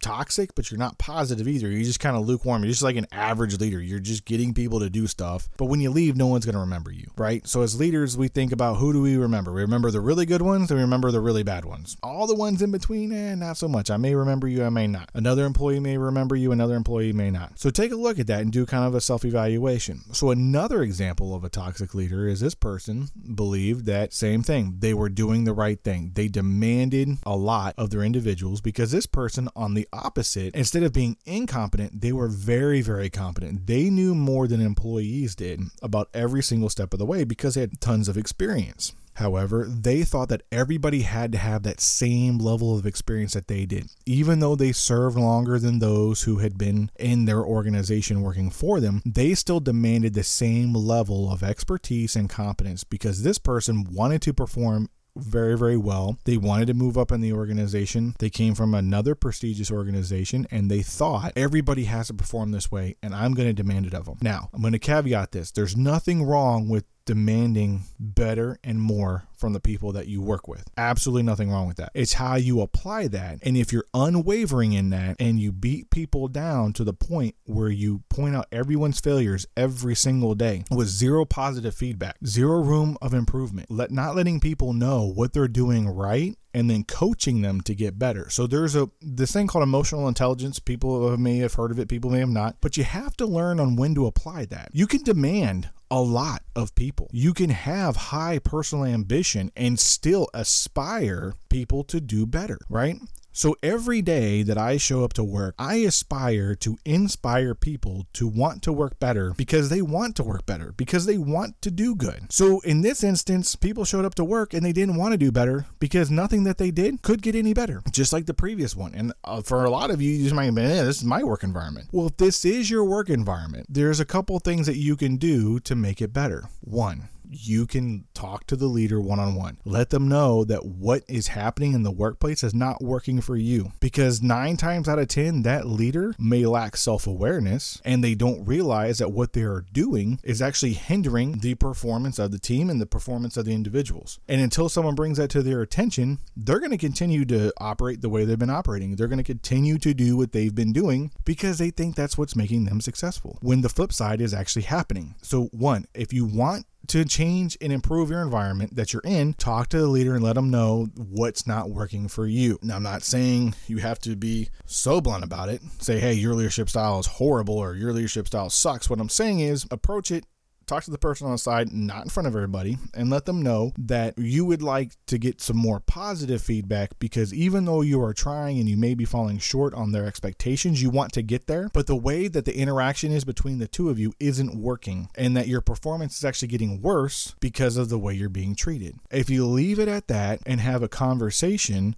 toxic, 0.00 0.54
but 0.54 0.70
you're 0.70 0.78
not 0.78 0.98
positive 0.98 1.46
either. 1.48 1.68
You're 1.68 1.84
just 1.84 2.00
kind 2.00 2.16
of 2.16 2.26
lukewarm. 2.26 2.62
You're 2.62 2.70
just 2.70 2.82
like 2.82 2.96
an 2.96 3.06
average 3.12 3.58
leader. 3.60 3.80
You're 3.80 4.00
just 4.00 4.24
getting 4.24 4.54
people 4.54 4.80
to 4.80 4.90
do 4.90 5.06
stuff. 5.06 5.48
But 5.56 5.66
when 5.66 5.80
you 5.80 5.90
leave, 5.90 6.16
no 6.16 6.26
one's 6.26 6.44
going 6.44 6.54
to 6.54 6.60
remember 6.60 6.92
you, 6.92 7.06
right? 7.16 7.46
So 7.46 7.62
as 7.62 7.78
leaders, 7.78 8.16
we 8.16 8.28
think 8.28 8.52
about 8.52 8.76
who 8.76 8.92
do 8.92 9.00
we 9.00 9.16
remember? 9.16 9.52
We 9.52 9.62
remember 9.62 9.90
the 9.90 10.00
really 10.00 10.26
good 10.26 10.42
ones 10.42 10.70
and 10.70 10.78
we 10.78 10.82
remember 10.82 11.10
the 11.10 11.20
really 11.20 11.42
bad 11.42 11.64
ones. 11.64 11.96
All 12.02 12.26
the 12.26 12.34
ones 12.34 12.62
in 12.62 12.70
between, 12.70 13.12
eh, 13.12 13.34
not 13.34 13.56
so 13.56 13.68
much. 13.68 13.90
I 13.90 13.96
may 13.96 14.14
remember 14.14 14.48
you, 14.48 14.64
I 14.64 14.70
may 14.70 14.86
not. 14.86 15.10
Another 15.14 15.44
employee 15.44 15.80
may 15.80 15.98
remember 15.98 16.36
you, 16.36 16.52
another 16.52 16.74
employee 16.74 17.12
may 17.12 17.30
not. 17.30 17.58
So 17.58 17.70
take 17.70 17.92
a 17.92 17.96
look 17.96 18.18
at 18.18 18.26
that 18.26 18.40
and 18.40 18.52
do 18.52 18.66
kind 18.66 18.84
of 18.84 18.94
a 18.94 19.00
self 19.00 19.24
evaluation. 19.24 20.02
So 20.12 20.30
another 20.30 20.82
example 20.82 21.34
of 21.34 21.44
a 21.44 21.48
toxic 21.48 21.94
leader 21.94 22.26
is 22.26 22.40
this 22.40 22.54
person 22.54 23.08
believed 23.34 23.86
that 23.86 24.12
same 24.12 24.42
thing. 24.42 24.76
They 24.78 24.94
were 24.94 25.08
doing 25.08 25.44
the 25.44 25.52
right 25.52 25.82
thing. 25.82 26.12
They 26.14 26.28
demanded 26.28 27.18
a 27.24 27.36
lot 27.36 27.74
of 27.78 27.90
their 27.90 28.02
individuals 28.02 28.60
because 28.60 28.90
this 28.90 29.06
person 29.06 29.48
on 29.54 29.74
the 29.74 29.88
opposite, 29.92 30.54
instead 30.54 30.82
of 30.82 30.92
being 30.92 31.16
incompetent, 31.24 32.00
they 32.00 32.12
were 32.12 32.28
very, 32.28 32.80
very 32.80 33.10
competent. 33.10 33.66
They 33.66 33.90
knew 33.90 34.14
more 34.14 34.46
than 34.46 34.60
employees 34.60 35.34
did 35.34 35.60
about 35.82 36.08
every 36.14 36.42
single 36.42 36.68
step 36.68 36.92
of 36.92 36.98
the 36.98 37.06
way 37.06 37.24
because 37.24 37.54
they 37.54 37.62
had 37.62 37.80
tons 37.80 38.08
of 38.08 38.16
experience. 38.16 38.94
However, 39.14 39.66
they 39.68 40.04
thought 40.04 40.30
that 40.30 40.42
everybody 40.50 41.02
had 41.02 41.32
to 41.32 41.38
have 41.38 41.64
that 41.64 41.80
same 41.80 42.38
level 42.38 42.76
of 42.78 42.86
experience 42.86 43.34
that 43.34 43.46
they 43.46 43.66
did. 43.66 43.90
Even 44.06 44.40
though 44.40 44.56
they 44.56 44.72
served 44.72 45.18
longer 45.18 45.58
than 45.58 45.78
those 45.78 46.22
who 46.22 46.38
had 46.38 46.56
been 46.56 46.90
in 46.98 47.26
their 47.26 47.44
organization 47.44 48.22
working 48.22 48.50
for 48.50 48.80
them, 48.80 49.02
they 49.04 49.34
still 49.34 49.60
demanded 49.60 50.14
the 50.14 50.22
same 50.22 50.72
level 50.72 51.30
of 51.30 51.42
expertise 51.42 52.16
and 52.16 52.30
competence 52.30 52.84
because 52.84 53.22
this 53.22 53.38
person 53.38 53.84
wanted 53.84 54.22
to 54.22 54.32
perform 54.32 54.88
very, 55.16 55.56
very 55.56 55.76
well. 55.76 56.18
They 56.24 56.36
wanted 56.36 56.66
to 56.66 56.74
move 56.74 56.96
up 56.96 57.12
in 57.12 57.20
the 57.20 57.32
organization. 57.32 58.14
They 58.18 58.30
came 58.30 58.54
from 58.54 58.74
another 58.74 59.14
prestigious 59.14 59.70
organization 59.70 60.46
and 60.50 60.70
they 60.70 60.82
thought 60.82 61.32
everybody 61.36 61.84
has 61.84 62.08
to 62.08 62.14
perform 62.14 62.50
this 62.50 62.70
way 62.70 62.96
and 63.02 63.14
I'm 63.14 63.34
going 63.34 63.48
to 63.48 63.52
demand 63.52 63.86
it 63.86 63.94
of 63.94 64.06
them. 64.06 64.18
Now, 64.20 64.48
I'm 64.52 64.60
going 64.60 64.72
to 64.72 64.78
caveat 64.78 65.32
this 65.32 65.50
there's 65.50 65.76
nothing 65.76 66.24
wrong 66.24 66.68
with 66.68 66.84
demanding 67.04 67.82
better 67.98 68.58
and 68.62 68.80
more 68.80 69.24
from 69.34 69.52
the 69.52 69.60
people 69.60 69.92
that 69.92 70.06
you 70.06 70.22
work 70.22 70.46
with. 70.46 70.64
Absolutely 70.76 71.24
nothing 71.24 71.50
wrong 71.50 71.66
with 71.66 71.76
that. 71.76 71.90
It's 71.94 72.12
how 72.12 72.36
you 72.36 72.60
apply 72.60 73.08
that. 73.08 73.40
And 73.42 73.56
if 73.56 73.72
you're 73.72 73.86
unwavering 73.92 74.72
in 74.72 74.90
that 74.90 75.16
and 75.18 75.40
you 75.40 75.50
beat 75.50 75.90
people 75.90 76.28
down 76.28 76.72
to 76.74 76.84
the 76.84 76.92
point 76.92 77.34
where 77.44 77.68
you 77.68 78.02
point 78.08 78.36
out 78.36 78.46
everyone's 78.52 79.00
failures 79.00 79.46
every 79.56 79.96
single 79.96 80.36
day 80.36 80.62
with 80.70 80.86
zero 80.86 81.24
positive 81.24 81.74
feedback, 81.74 82.18
zero 82.24 82.62
room 82.62 82.96
of 83.02 83.14
improvement, 83.14 83.70
let 83.70 83.90
not 83.90 84.14
letting 84.14 84.38
people 84.38 84.72
know 84.72 85.10
what 85.12 85.32
they're 85.32 85.48
doing 85.48 85.88
right 85.88 86.36
and 86.54 86.68
then 86.68 86.84
coaching 86.84 87.40
them 87.42 87.60
to 87.62 87.74
get 87.74 87.98
better. 87.98 88.28
So 88.30 88.46
there's 88.46 88.76
a 88.76 88.90
this 89.00 89.32
thing 89.32 89.46
called 89.46 89.62
emotional 89.64 90.06
intelligence. 90.06 90.58
People 90.58 91.16
may 91.16 91.38
have 91.38 91.54
heard 91.54 91.70
of 91.70 91.78
it, 91.78 91.88
people 91.88 92.10
may 92.10 92.20
have 92.20 92.28
not, 92.28 92.56
but 92.60 92.76
you 92.76 92.84
have 92.84 93.16
to 93.16 93.26
learn 93.26 93.58
on 93.58 93.76
when 93.76 93.94
to 93.94 94.06
apply 94.06 94.44
that. 94.46 94.70
You 94.72 94.86
can 94.86 95.02
demand 95.02 95.70
a 95.92 96.00
lot 96.00 96.42
of 96.56 96.74
people. 96.74 97.10
You 97.12 97.34
can 97.34 97.50
have 97.50 97.96
high 97.96 98.38
personal 98.38 98.86
ambition 98.86 99.52
and 99.54 99.78
still 99.78 100.26
aspire 100.32 101.34
people 101.50 101.84
to 101.84 102.00
do 102.00 102.24
better, 102.24 102.58
right? 102.70 102.96
So 103.34 103.56
every 103.62 104.02
day 104.02 104.42
that 104.42 104.58
I 104.58 104.76
show 104.76 105.04
up 105.04 105.14
to 105.14 105.24
work, 105.24 105.54
I 105.58 105.76
aspire 105.76 106.54
to 106.56 106.76
inspire 106.84 107.54
people 107.54 108.06
to 108.12 108.28
want 108.28 108.62
to 108.64 108.72
work 108.72 109.00
better 109.00 109.32
because 109.38 109.70
they 109.70 109.80
want 109.80 110.16
to 110.16 110.22
work 110.22 110.44
better, 110.44 110.74
because 110.76 111.06
they 111.06 111.16
want 111.16 111.60
to 111.62 111.70
do 111.70 111.94
good. 111.94 112.30
So 112.30 112.60
in 112.60 112.82
this 112.82 113.02
instance, 113.02 113.56
people 113.56 113.86
showed 113.86 114.04
up 114.04 114.14
to 114.16 114.24
work 114.24 114.52
and 114.52 114.62
they 114.62 114.72
didn't 114.72 114.96
want 114.96 115.12
to 115.12 115.18
do 115.18 115.32
better 115.32 115.64
because 115.80 116.10
nothing 116.10 116.44
that 116.44 116.58
they 116.58 116.70
did 116.70 117.00
could 117.00 117.22
get 117.22 117.34
any 117.34 117.54
better, 117.54 117.82
just 117.90 118.12
like 118.12 118.26
the 118.26 118.34
previous 118.34 118.76
one. 118.76 118.94
And 118.94 119.14
uh, 119.24 119.40
for 119.40 119.64
a 119.64 119.70
lot 119.70 119.90
of 119.90 120.02
you, 120.02 120.12
you 120.12 120.34
might 120.34 120.54
be, 120.54 120.60
eh, 120.60 120.82
this 120.82 120.98
is 120.98 121.04
my 121.04 121.24
work 121.24 121.42
environment. 121.42 121.88
Well, 121.90 122.08
if 122.08 122.18
this 122.18 122.44
is 122.44 122.70
your 122.70 122.84
work 122.84 123.08
environment, 123.08 123.66
there's 123.70 123.98
a 123.98 124.04
couple 124.04 124.38
things 124.40 124.66
that 124.66 124.76
you 124.76 124.94
can 124.94 125.16
do 125.16 125.58
to 125.60 125.74
make 125.74 126.02
it 126.02 126.12
better. 126.12 126.50
One, 126.60 127.08
you 127.32 127.66
can 127.66 128.06
talk 128.14 128.46
to 128.46 128.56
the 128.56 128.66
leader 128.66 129.00
one 129.00 129.18
on 129.18 129.34
one. 129.34 129.58
Let 129.64 129.90
them 129.90 130.08
know 130.08 130.44
that 130.44 130.64
what 130.64 131.02
is 131.08 131.28
happening 131.28 131.72
in 131.72 131.82
the 131.82 131.90
workplace 131.90 132.42
is 132.42 132.54
not 132.54 132.82
working 132.82 133.20
for 133.20 133.36
you 133.36 133.72
because 133.80 134.22
nine 134.22 134.56
times 134.56 134.88
out 134.88 134.98
of 134.98 135.08
10, 135.08 135.42
that 135.42 135.66
leader 135.66 136.14
may 136.18 136.46
lack 136.46 136.76
self 136.76 137.06
awareness 137.06 137.80
and 137.84 138.02
they 138.02 138.14
don't 138.14 138.44
realize 138.44 138.98
that 138.98 139.12
what 139.12 139.32
they 139.32 139.42
are 139.42 139.64
doing 139.72 140.18
is 140.22 140.42
actually 140.42 140.74
hindering 140.74 141.38
the 141.38 141.54
performance 141.54 142.18
of 142.18 142.30
the 142.30 142.38
team 142.38 142.70
and 142.70 142.80
the 142.80 142.86
performance 142.86 143.36
of 143.36 143.44
the 143.44 143.54
individuals. 143.54 144.18
And 144.28 144.40
until 144.40 144.68
someone 144.68 144.94
brings 144.94 145.18
that 145.18 145.30
to 145.30 145.42
their 145.42 145.62
attention, 145.62 146.18
they're 146.36 146.60
going 146.60 146.70
to 146.70 146.78
continue 146.78 147.24
to 147.26 147.52
operate 147.58 148.00
the 148.00 148.08
way 148.08 148.24
they've 148.24 148.38
been 148.38 148.50
operating. 148.50 148.96
They're 148.96 149.08
going 149.08 149.18
to 149.18 149.24
continue 149.24 149.78
to 149.78 149.94
do 149.94 150.16
what 150.16 150.32
they've 150.32 150.54
been 150.54 150.72
doing 150.72 151.12
because 151.24 151.58
they 151.58 151.70
think 151.70 151.96
that's 151.96 152.18
what's 152.18 152.36
making 152.36 152.64
them 152.64 152.80
successful 152.80 153.38
when 153.40 153.62
the 153.62 153.68
flip 153.68 153.92
side 153.92 154.20
is 154.20 154.34
actually 154.34 154.62
happening. 154.62 155.14
So, 155.22 155.44
one, 155.46 155.86
if 155.94 156.12
you 156.12 156.24
want 156.24 156.66
to 156.88 157.04
change 157.04 157.56
and 157.60 157.72
improve 157.72 158.10
your 158.10 158.22
environment 158.22 158.76
that 158.76 158.92
you're 158.92 159.02
in, 159.04 159.34
talk 159.34 159.68
to 159.68 159.78
the 159.78 159.86
leader 159.86 160.14
and 160.14 160.24
let 160.24 160.34
them 160.34 160.50
know 160.50 160.88
what's 160.96 161.46
not 161.46 161.70
working 161.70 162.08
for 162.08 162.26
you. 162.26 162.58
Now, 162.62 162.76
I'm 162.76 162.82
not 162.82 163.02
saying 163.02 163.54
you 163.66 163.78
have 163.78 163.98
to 164.00 164.16
be 164.16 164.48
so 164.66 165.00
blunt 165.00 165.24
about 165.24 165.48
it. 165.48 165.62
Say, 165.78 165.98
hey, 165.98 166.14
your 166.14 166.34
leadership 166.34 166.68
style 166.68 166.98
is 166.98 167.06
horrible 167.06 167.58
or 167.58 167.74
your 167.74 167.92
leadership 167.92 168.26
style 168.26 168.50
sucks. 168.50 168.90
What 168.90 169.00
I'm 169.00 169.08
saying 169.08 169.40
is 169.40 169.66
approach 169.70 170.10
it 170.10 170.24
talk 170.66 170.84
to 170.84 170.90
the 170.90 170.98
person 170.98 171.26
on 171.26 171.32
the 171.32 171.38
side, 171.38 171.72
not 171.72 172.04
in 172.04 172.10
front 172.10 172.26
of 172.26 172.34
everybody, 172.34 172.78
and 172.94 173.10
let 173.10 173.26
them 173.26 173.42
know 173.42 173.72
that 173.78 174.18
you 174.18 174.44
would 174.44 174.62
like 174.62 174.92
to 175.06 175.18
get 175.18 175.40
some 175.40 175.56
more 175.56 175.80
positive 175.80 176.42
feedback 176.42 176.98
because 176.98 177.32
even 177.34 177.64
though 177.64 177.80
you 177.80 178.02
are 178.02 178.14
trying 178.14 178.58
and 178.58 178.68
you 178.68 178.76
may 178.76 178.94
be 178.94 179.04
falling 179.04 179.38
short 179.38 179.74
on 179.74 179.92
their 179.92 180.06
expectations, 180.06 180.82
you 180.82 180.90
want 180.90 181.12
to 181.12 181.22
get 181.22 181.46
there, 181.46 181.68
but 181.72 181.86
the 181.86 181.96
way 181.96 182.28
that 182.28 182.44
the 182.44 182.56
interaction 182.56 183.12
is 183.12 183.24
between 183.24 183.58
the 183.58 183.68
two 183.68 183.90
of 183.90 183.98
you 183.98 184.12
isn't 184.20 184.54
working, 184.54 185.08
and 185.14 185.36
that 185.36 185.48
your 185.48 185.60
performance 185.60 186.16
is 186.16 186.24
actually 186.24 186.48
getting 186.48 186.80
worse 186.80 187.34
because 187.40 187.76
of 187.76 187.88
the 187.88 187.98
way 187.98 188.14
you're 188.14 188.28
being 188.28 188.54
treated. 188.54 188.96
If 189.10 189.30
you 189.30 189.46
leave 189.46 189.78
it 189.78 189.88
at 189.88 190.08
that 190.08 190.40
and 190.46 190.60
have 190.60 190.82
a 190.82 190.88
conversation, 190.88 191.96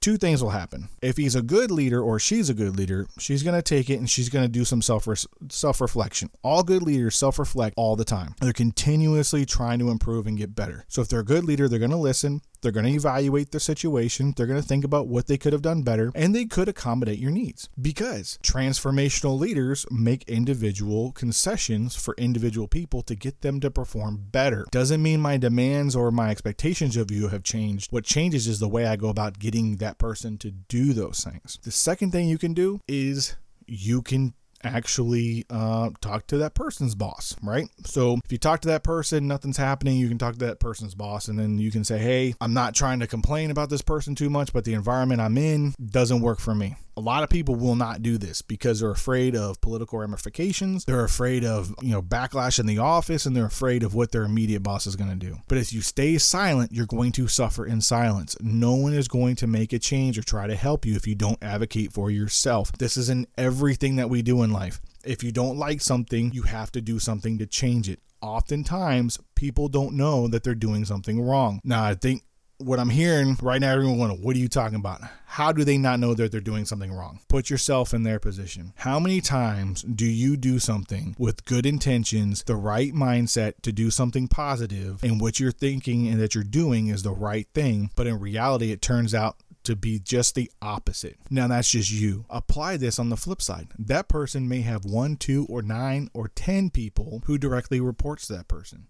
two 0.00 0.16
things 0.16 0.42
will 0.42 0.50
happen. 0.50 0.88
If 1.02 1.16
he's 1.16 1.34
a 1.34 1.42
good 1.42 1.70
leader 1.70 2.00
or 2.00 2.18
she's 2.18 2.50
a 2.50 2.54
good 2.54 2.76
leader, 2.76 3.06
she's 3.18 3.42
going 3.42 3.56
to 3.56 3.62
take 3.62 3.90
it 3.90 3.98
and 3.98 4.08
she's 4.08 4.28
going 4.28 4.44
to 4.44 4.48
do 4.50 4.64
some 4.64 4.82
self 4.82 5.08
self 5.48 5.80
reflection. 5.80 6.30
All 6.42 6.62
good 6.62 6.82
leaders 6.82 7.16
self 7.16 7.38
reflect 7.38 7.74
all 7.76 7.96
the 7.96 8.04
time. 8.04 8.34
They're 8.40 8.52
continuously 8.52 9.44
trying 9.46 9.78
to 9.80 9.90
improve 9.90 10.26
and 10.26 10.38
get 10.38 10.54
better. 10.54 10.84
So 10.88 11.02
if 11.02 11.08
they're 11.08 11.20
a 11.20 11.24
good 11.24 11.44
leader, 11.44 11.68
they're 11.68 11.78
going 11.78 11.90
to 11.90 11.96
listen. 11.96 12.40
They're 12.66 12.72
going 12.72 12.86
to 12.86 12.92
evaluate 12.92 13.52
the 13.52 13.60
situation. 13.60 14.34
They're 14.36 14.48
going 14.48 14.60
to 14.60 14.66
think 14.66 14.82
about 14.82 15.06
what 15.06 15.28
they 15.28 15.38
could 15.38 15.52
have 15.52 15.62
done 15.62 15.82
better 15.82 16.10
and 16.16 16.34
they 16.34 16.46
could 16.46 16.68
accommodate 16.68 17.20
your 17.20 17.30
needs 17.30 17.68
because 17.80 18.40
transformational 18.42 19.38
leaders 19.38 19.86
make 19.88 20.28
individual 20.28 21.12
concessions 21.12 21.94
for 21.94 22.16
individual 22.18 22.66
people 22.66 23.02
to 23.02 23.14
get 23.14 23.42
them 23.42 23.60
to 23.60 23.70
perform 23.70 24.16
better. 24.32 24.66
Doesn't 24.72 25.00
mean 25.00 25.20
my 25.20 25.36
demands 25.36 25.94
or 25.94 26.10
my 26.10 26.30
expectations 26.30 26.96
of 26.96 27.12
you 27.12 27.28
have 27.28 27.44
changed. 27.44 27.92
What 27.92 28.02
changes 28.02 28.48
is 28.48 28.58
the 28.58 28.66
way 28.66 28.84
I 28.84 28.96
go 28.96 29.10
about 29.10 29.38
getting 29.38 29.76
that 29.76 29.98
person 29.98 30.36
to 30.38 30.50
do 30.50 30.92
those 30.92 31.22
things. 31.22 31.60
The 31.62 31.70
second 31.70 32.10
thing 32.10 32.26
you 32.26 32.36
can 32.36 32.52
do 32.52 32.80
is 32.88 33.36
you 33.68 34.02
can 34.02 34.34
actually 34.64 35.44
uh, 35.50 35.90
talk 36.00 36.26
to 36.28 36.38
that 36.38 36.54
person's 36.54 36.94
boss, 36.94 37.36
right? 37.42 37.68
So 37.84 38.18
if 38.24 38.32
you 38.32 38.38
talk 38.38 38.60
to 38.62 38.68
that 38.68 38.84
person, 38.84 39.26
nothing's 39.26 39.56
happening, 39.56 39.96
you 39.96 40.08
can 40.08 40.18
talk 40.18 40.34
to 40.34 40.46
that 40.46 40.60
person's 40.60 40.94
boss, 40.94 41.28
and 41.28 41.38
then 41.38 41.58
you 41.58 41.70
can 41.70 41.84
say, 41.84 41.98
Hey, 41.98 42.34
I'm 42.40 42.54
not 42.54 42.74
trying 42.74 43.00
to 43.00 43.06
complain 43.06 43.50
about 43.50 43.70
this 43.70 43.82
person 43.82 44.14
too 44.14 44.30
much, 44.30 44.52
but 44.52 44.64
the 44.64 44.74
environment 44.74 45.20
I'm 45.20 45.38
in 45.38 45.74
doesn't 45.84 46.20
work 46.20 46.40
for 46.40 46.54
me 46.54 46.76
a 46.96 47.00
lot 47.00 47.22
of 47.22 47.28
people 47.28 47.54
will 47.54 47.76
not 47.76 48.02
do 48.02 48.16
this 48.16 48.40
because 48.40 48.80
they're 48.80 48.90
afraid 48.90 49.36
of 49.36 49.60
political 49.60 49.98
ramifications. 49.98 50.84
They're 50.84 51.04
afraid 51.04 51.44
of, 51.44 51.74
you 51.82 51.90
know, 51.90 52.00
backlash 52.00 52.58
in 52.58 52.66
the 52.66 52.78
office 52.78 53.26
and 53.26 53.36
they're 53.36 53.46
afraid 53.46 53.82
of 53.82 53.94
what 53.94 54.12
their 54.12 54.22
immediate 54.22 54.62
boss 54.62 54.86
is 54.86 54.96
going 54.96 55.10
to 55.10 55.16
do. 55.16 55.36
But 55.46 55.58
if 55.58 55.72
you 55.72 55.82
stay 55.82 56.16
silent, 56.16 56.72
you're 56.72 56.86
going 56.86 57.12
to 57.12 57.28
suffer 57.28 57.66
in 57.66 57.82
silence. 57.82 58.36
No 58.40 58.74
one 58.74 58.94
is 58.94 59.08
going 59.08 59.36
to 59.36 59.46
make 59.46 59.74
a 59.74 59.78
change 59.78 60.18
or 60.18 60.22
try 60.22 60.46
to 60.46 60.56
help 60.56 60.86
you 60.86 60.96
if 60.96 61.06
you 61.06 61.14
don't 61.14 61.42
advocate 61.42 61.92
for 61.92 62.10
yourself. 62.10 62.72
This 62.72 62.96
is 62.96 63.10
in 63.10 63.26
everything 63.36 63.96
that 63.96 64.08
we 64.08 64.22
do 64.22 64.42
in 64.42 64.50
life. 64.50 64.80
If 65.04 65.22
you 65.22 65.32
don't 65.32 65.58
like 65.58 65.82
something, 65.82 66.32
you 66.32 66.42
have 66.42 66.72
to 66.72 66.80
do 66.80 66.98
something 66.98 67.38
to 67.38 67.46
change 67.46 67.88
it 67.88 68.00
oftentimes 68.22 69.20
people 69.34 69.68
don't 69.68 69.94
know 69.94 70.26
that 70.26 70.42
they're 70.42 70.54
doing 70.54 70.84
something 70.84 71.20
wrong. 71.20 71.60
Now, 71.62 71.84
I 71.84 71.94
think 71.94 72.22
what 72.58 72.78
I'm 72.78 72.88
hearing 72.88 73.36
right 73.42 73.60
now, 73.60 73.72
everyone 73.72 73.98
going, 73.98 74.22
what 74.22 74.34
are 74.36 74.38
you 74.38 74.48
talking 74.48 74.76
about? 74.76 75.00
How 75.26 75.52
do 75.52 75.64
they 75.64 75.76
not 75.76 76.00
know 76.00 76.14
that 76.14 76.32
they're 76.32 76.40
doing 76.40 76.64
something 76.64 76.92
wrong? 76.92 77.20
Put 77.28 77.50
yourself 77.50 77.92
in 77.92 78.02
their 78.02 78.18
position. 78.18 78.72
How 78.76 78.98
many 78.98 79.20
times 79.20 79.82
do 79.82 80.06
you 80.06 80.36
do 80.36 80.58
something 80.58 81.14
with 81.18 81.44
good 81.44 81.66
intentions, 81.66 82.44
the 82.44 82.56
right 82.56 82.92
mindset 82.92 83.54
to 83.62 83.72
do 83.72 83.90
something 83.90 84.28
positive, 84.28 85.02
and 85.02 85.20
what 85.20 85.38
you're 85.38 85.52
thinking 85.52 86.08
and 86.08 86.20
that 86.20 86.34
you're 86.34 86.44
doing 86.44 86.88
is 86.88 87.02
the 87.02 87.12
right 87.12 87.46
thing, 87.54 87.90
but 87.94 88.06
in 88.06 88.18
reality, 88.18 88.72
it 88.72 88.80
turns 88.80 89.14
out 89.14 89.36
to 89.64 89.76
be 89.76 89.98
just 89.98 90.34
the 90.34 90.50
opposite. 90.62 91.18
Now, 91.28 91.48
that's 91.48 91.70
just 91.70 91.90
you. 91.90 92.24
Apply 92.30 92.76
this 92.76 92.98
on 92.98 93.10
the 93.10 93.16
flip 93.16 93.42
side. 93.42 93.68
That 93.78 94.08
person 94.08 94.48
may 94.48 94.60
have 94.60 94.84
one, 94.84 95.16
two, 95.16 95.44
or 95.50 95.60
nine, 95.60 96.08
or 96.14 96.28
10 96.28 96.70
people 96.70 97.22
who 97.26 97.36
directly 97.36 97.80
reports 97.80 98.28
to 98.28 98.34
that 98.34 98.48
person 98.48 98.86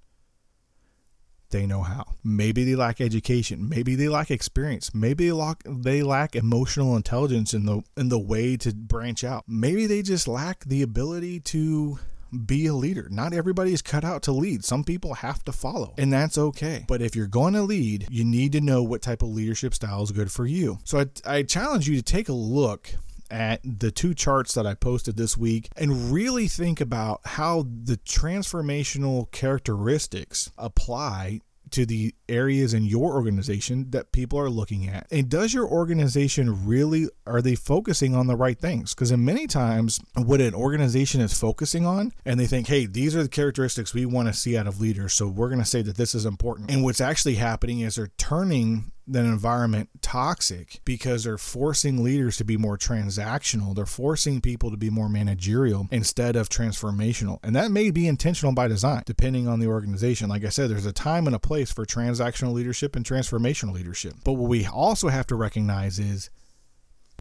they 1.51 1.67
know 1.67 1.83
how. 1.83 2.05
Maybe 2.25 2.65
they 2.65 2.75
lack 2.75 3.01
education. 3.01 3.69
Maybe 3.69 3.95
they 3.95 4.09
lack 4.09 4.31
experience. 4.31 4.95
Maybe 4.95 5.27
they 5.27 5.33
lack, 5.33 5.63
they 5.67 6.03
lack 6.03 6.37
emotional 6.37 6.97
intelligence 6.97 7.55
in 7.55 7.67
the 7.67 7.83
in 7.97 8.09
the 8.09 8.19
way 8.19 8.57
to 8.59 8.75
branch 8.75 9.25
out. 9.25 9.45
Maybe 9.47 9.87
they 9.87 10.03
just 10.03 10.29
lack 10.29 10.65
the 10.65 10.83
ability 10.83 11.41
to 11.41 11.99
be 12.45 12.67
a 12.67 12.75
leader. 12.75 13.09
Not 13.11 13.33
everybody 13.33 13.73
is 13.73 13.83
cut 13.83 14.05
out 14.05 14.23
to 14.25 14.33
lead. 14.33 14.65
Some 14.65 14.85
people 14.85 15.15
have 15.15 15.45
to 15.45 15.53
follow, 15.53 15.95
and 15.97 16.13
that's 16.13 16.37
okay. 16.37 16.85
But 16.89 17.03
if 17.03 17.15
you're 17.15 17.27
going 17.27 17.55
to 17.55 17.63
lead, 17.63 18.09
you 18.11 18.25
need 18.25 18.53
to 18.53 18.61
know 18.61 18.83
what 18.83 19.03
type 19.03 19.23
of 19.23 19.29
leadership 19.29 19.75
style 19.75 20.03
is 20.03 20.13
good 20.13 20.31
for 20.31 20.47
you. 20.47 20.79
So 20.85 21.01
I, 21.01 21.39
I 21.39 21.43
challenge 21.43 21.89
you 21.89 21.97
to 21.97 22.03
take 22.03 22.29
a 22.29 22.35
look 22.35 22.91
at 23.31 23.61
the 23.65 23.91
two 23.91 24.15
charts 24.15 24.55
that 24.55 24.67
I 24.67 24.75
posted 24.75 25.17
this 25.17 25.37
week 25.37 25.69
and 25.77 26.13
really 26.13 26.49
think 26.49 26.81
about 26.81 27.21
how 27.25 27.63
the 27.63 27.97
transformational 27.99 29.31
characteristics 29.31 30.51
apply 30.59 31.41
to 31.71 31.85
the 31.87 32.15
areas 32.29 32.75
in 32.75 32.85
your 32.85 33.15
organization 33.15 33.91
that 33.91 34.13
people 34.13 34.39
are 34.39 34.51
looking 34.51 34.89
at. 34.89 35.07
And 35.11 35.29
does 35.29 35.53
your 35.53 35.67
organization 35.67 36.67
really 36.67 37.09
are 37.27 37.43
they 37.43 37.55
focusing 37.55 38.15
on 38.15 38.27
the 38.27 38.37
right 38.37 38.59
things? 38.59 38.95
Because 38.95 39.11
in 39.11 39.25
many 39.25 39.47
times 39.47 40.01
what 40.15 40.41
an 40.41 40.55
organization 40.55 41.21
is 41.21 41.39
focusing 41.39 41.85
on 41.85 42.13
and 42.25 42.39
they 42.39 42.47
think 42.47 42.69
hey 42.69 42.87
these 42.87 43.17
are 43.17 43.23
the 43.23 43.29
characteristics 43.29 43.95
we 43.95 44.07
want 44.07 44.29
to 44.29 44.35
see 44.35 44.57
out 44.57 44.67
of 44.67 44.81
leaders 44.81 45.15
so 45.15 45.27
we're 45.29 45.49
going 45.49 45.61
to 45.61 45.65
say 45.65 45.83
that 45.83 45.97
this 45.97 46.15
is 46.15 46.25
important. 46.25 46.71
And 46.71 46.85
what's 46.85 47.01
actually 47.01 47.37
happening 47.37 47.81
is 47.81 47.97
they're 47.97 48.13
turning 48.19 48.93
that 49.09 49.25
environment 49.25 49.89
toxic 50.03 50.81
because 50.85 51.25
they're 51.25 51.39
forcing 51.39 52.03
leaders 52.03 52.37
to 52.37 52.45
be 52.45 52.57
more 52.57 52.77
transactional. 52.77 53.75
They're 53.75 53.87
forcing 53.87 54.41
people 54.41 54.71
to 54.71 54.77
be 54.77 54.91
more 54.91 55.09
managerial 55.09 55.89
instead 55.91 56.37
of 56.37 56.49
transformational. 56.49 57.39
And 57.43 57.55
that 57.55 57.71
may 57.71 57.91
be 57.91 58.09
intentional 58.09 58.55
by 58.55 58.69
design, 58.69 59.03
depending 59.07 59.47
on 59.47 59.61
the 59.61 59.69
organization. 59.69 60.29
Like 60.29 60.45
I 60.45 60.49
said, 60.49 60.71
there's 60.71 60.87
a 60.87 60.93
time 60.93 61.27
and 61.27 61.37
a 61.37 61.41
place 61.41 61.73
for 61.73 61.85
transactional 61.85 62.53
leadership 62.53 62.97
and 62.97 63.05
transformational 63.05 63.73
leadership. 63.75 64.15
But 64.25 64.35
what 64.35 64.49
we 64.49 64.67
also 64.67 65.09
have 65.09 65.27
to 65.29 65.37
recognize 65.37 65.99
is 65.99 66.31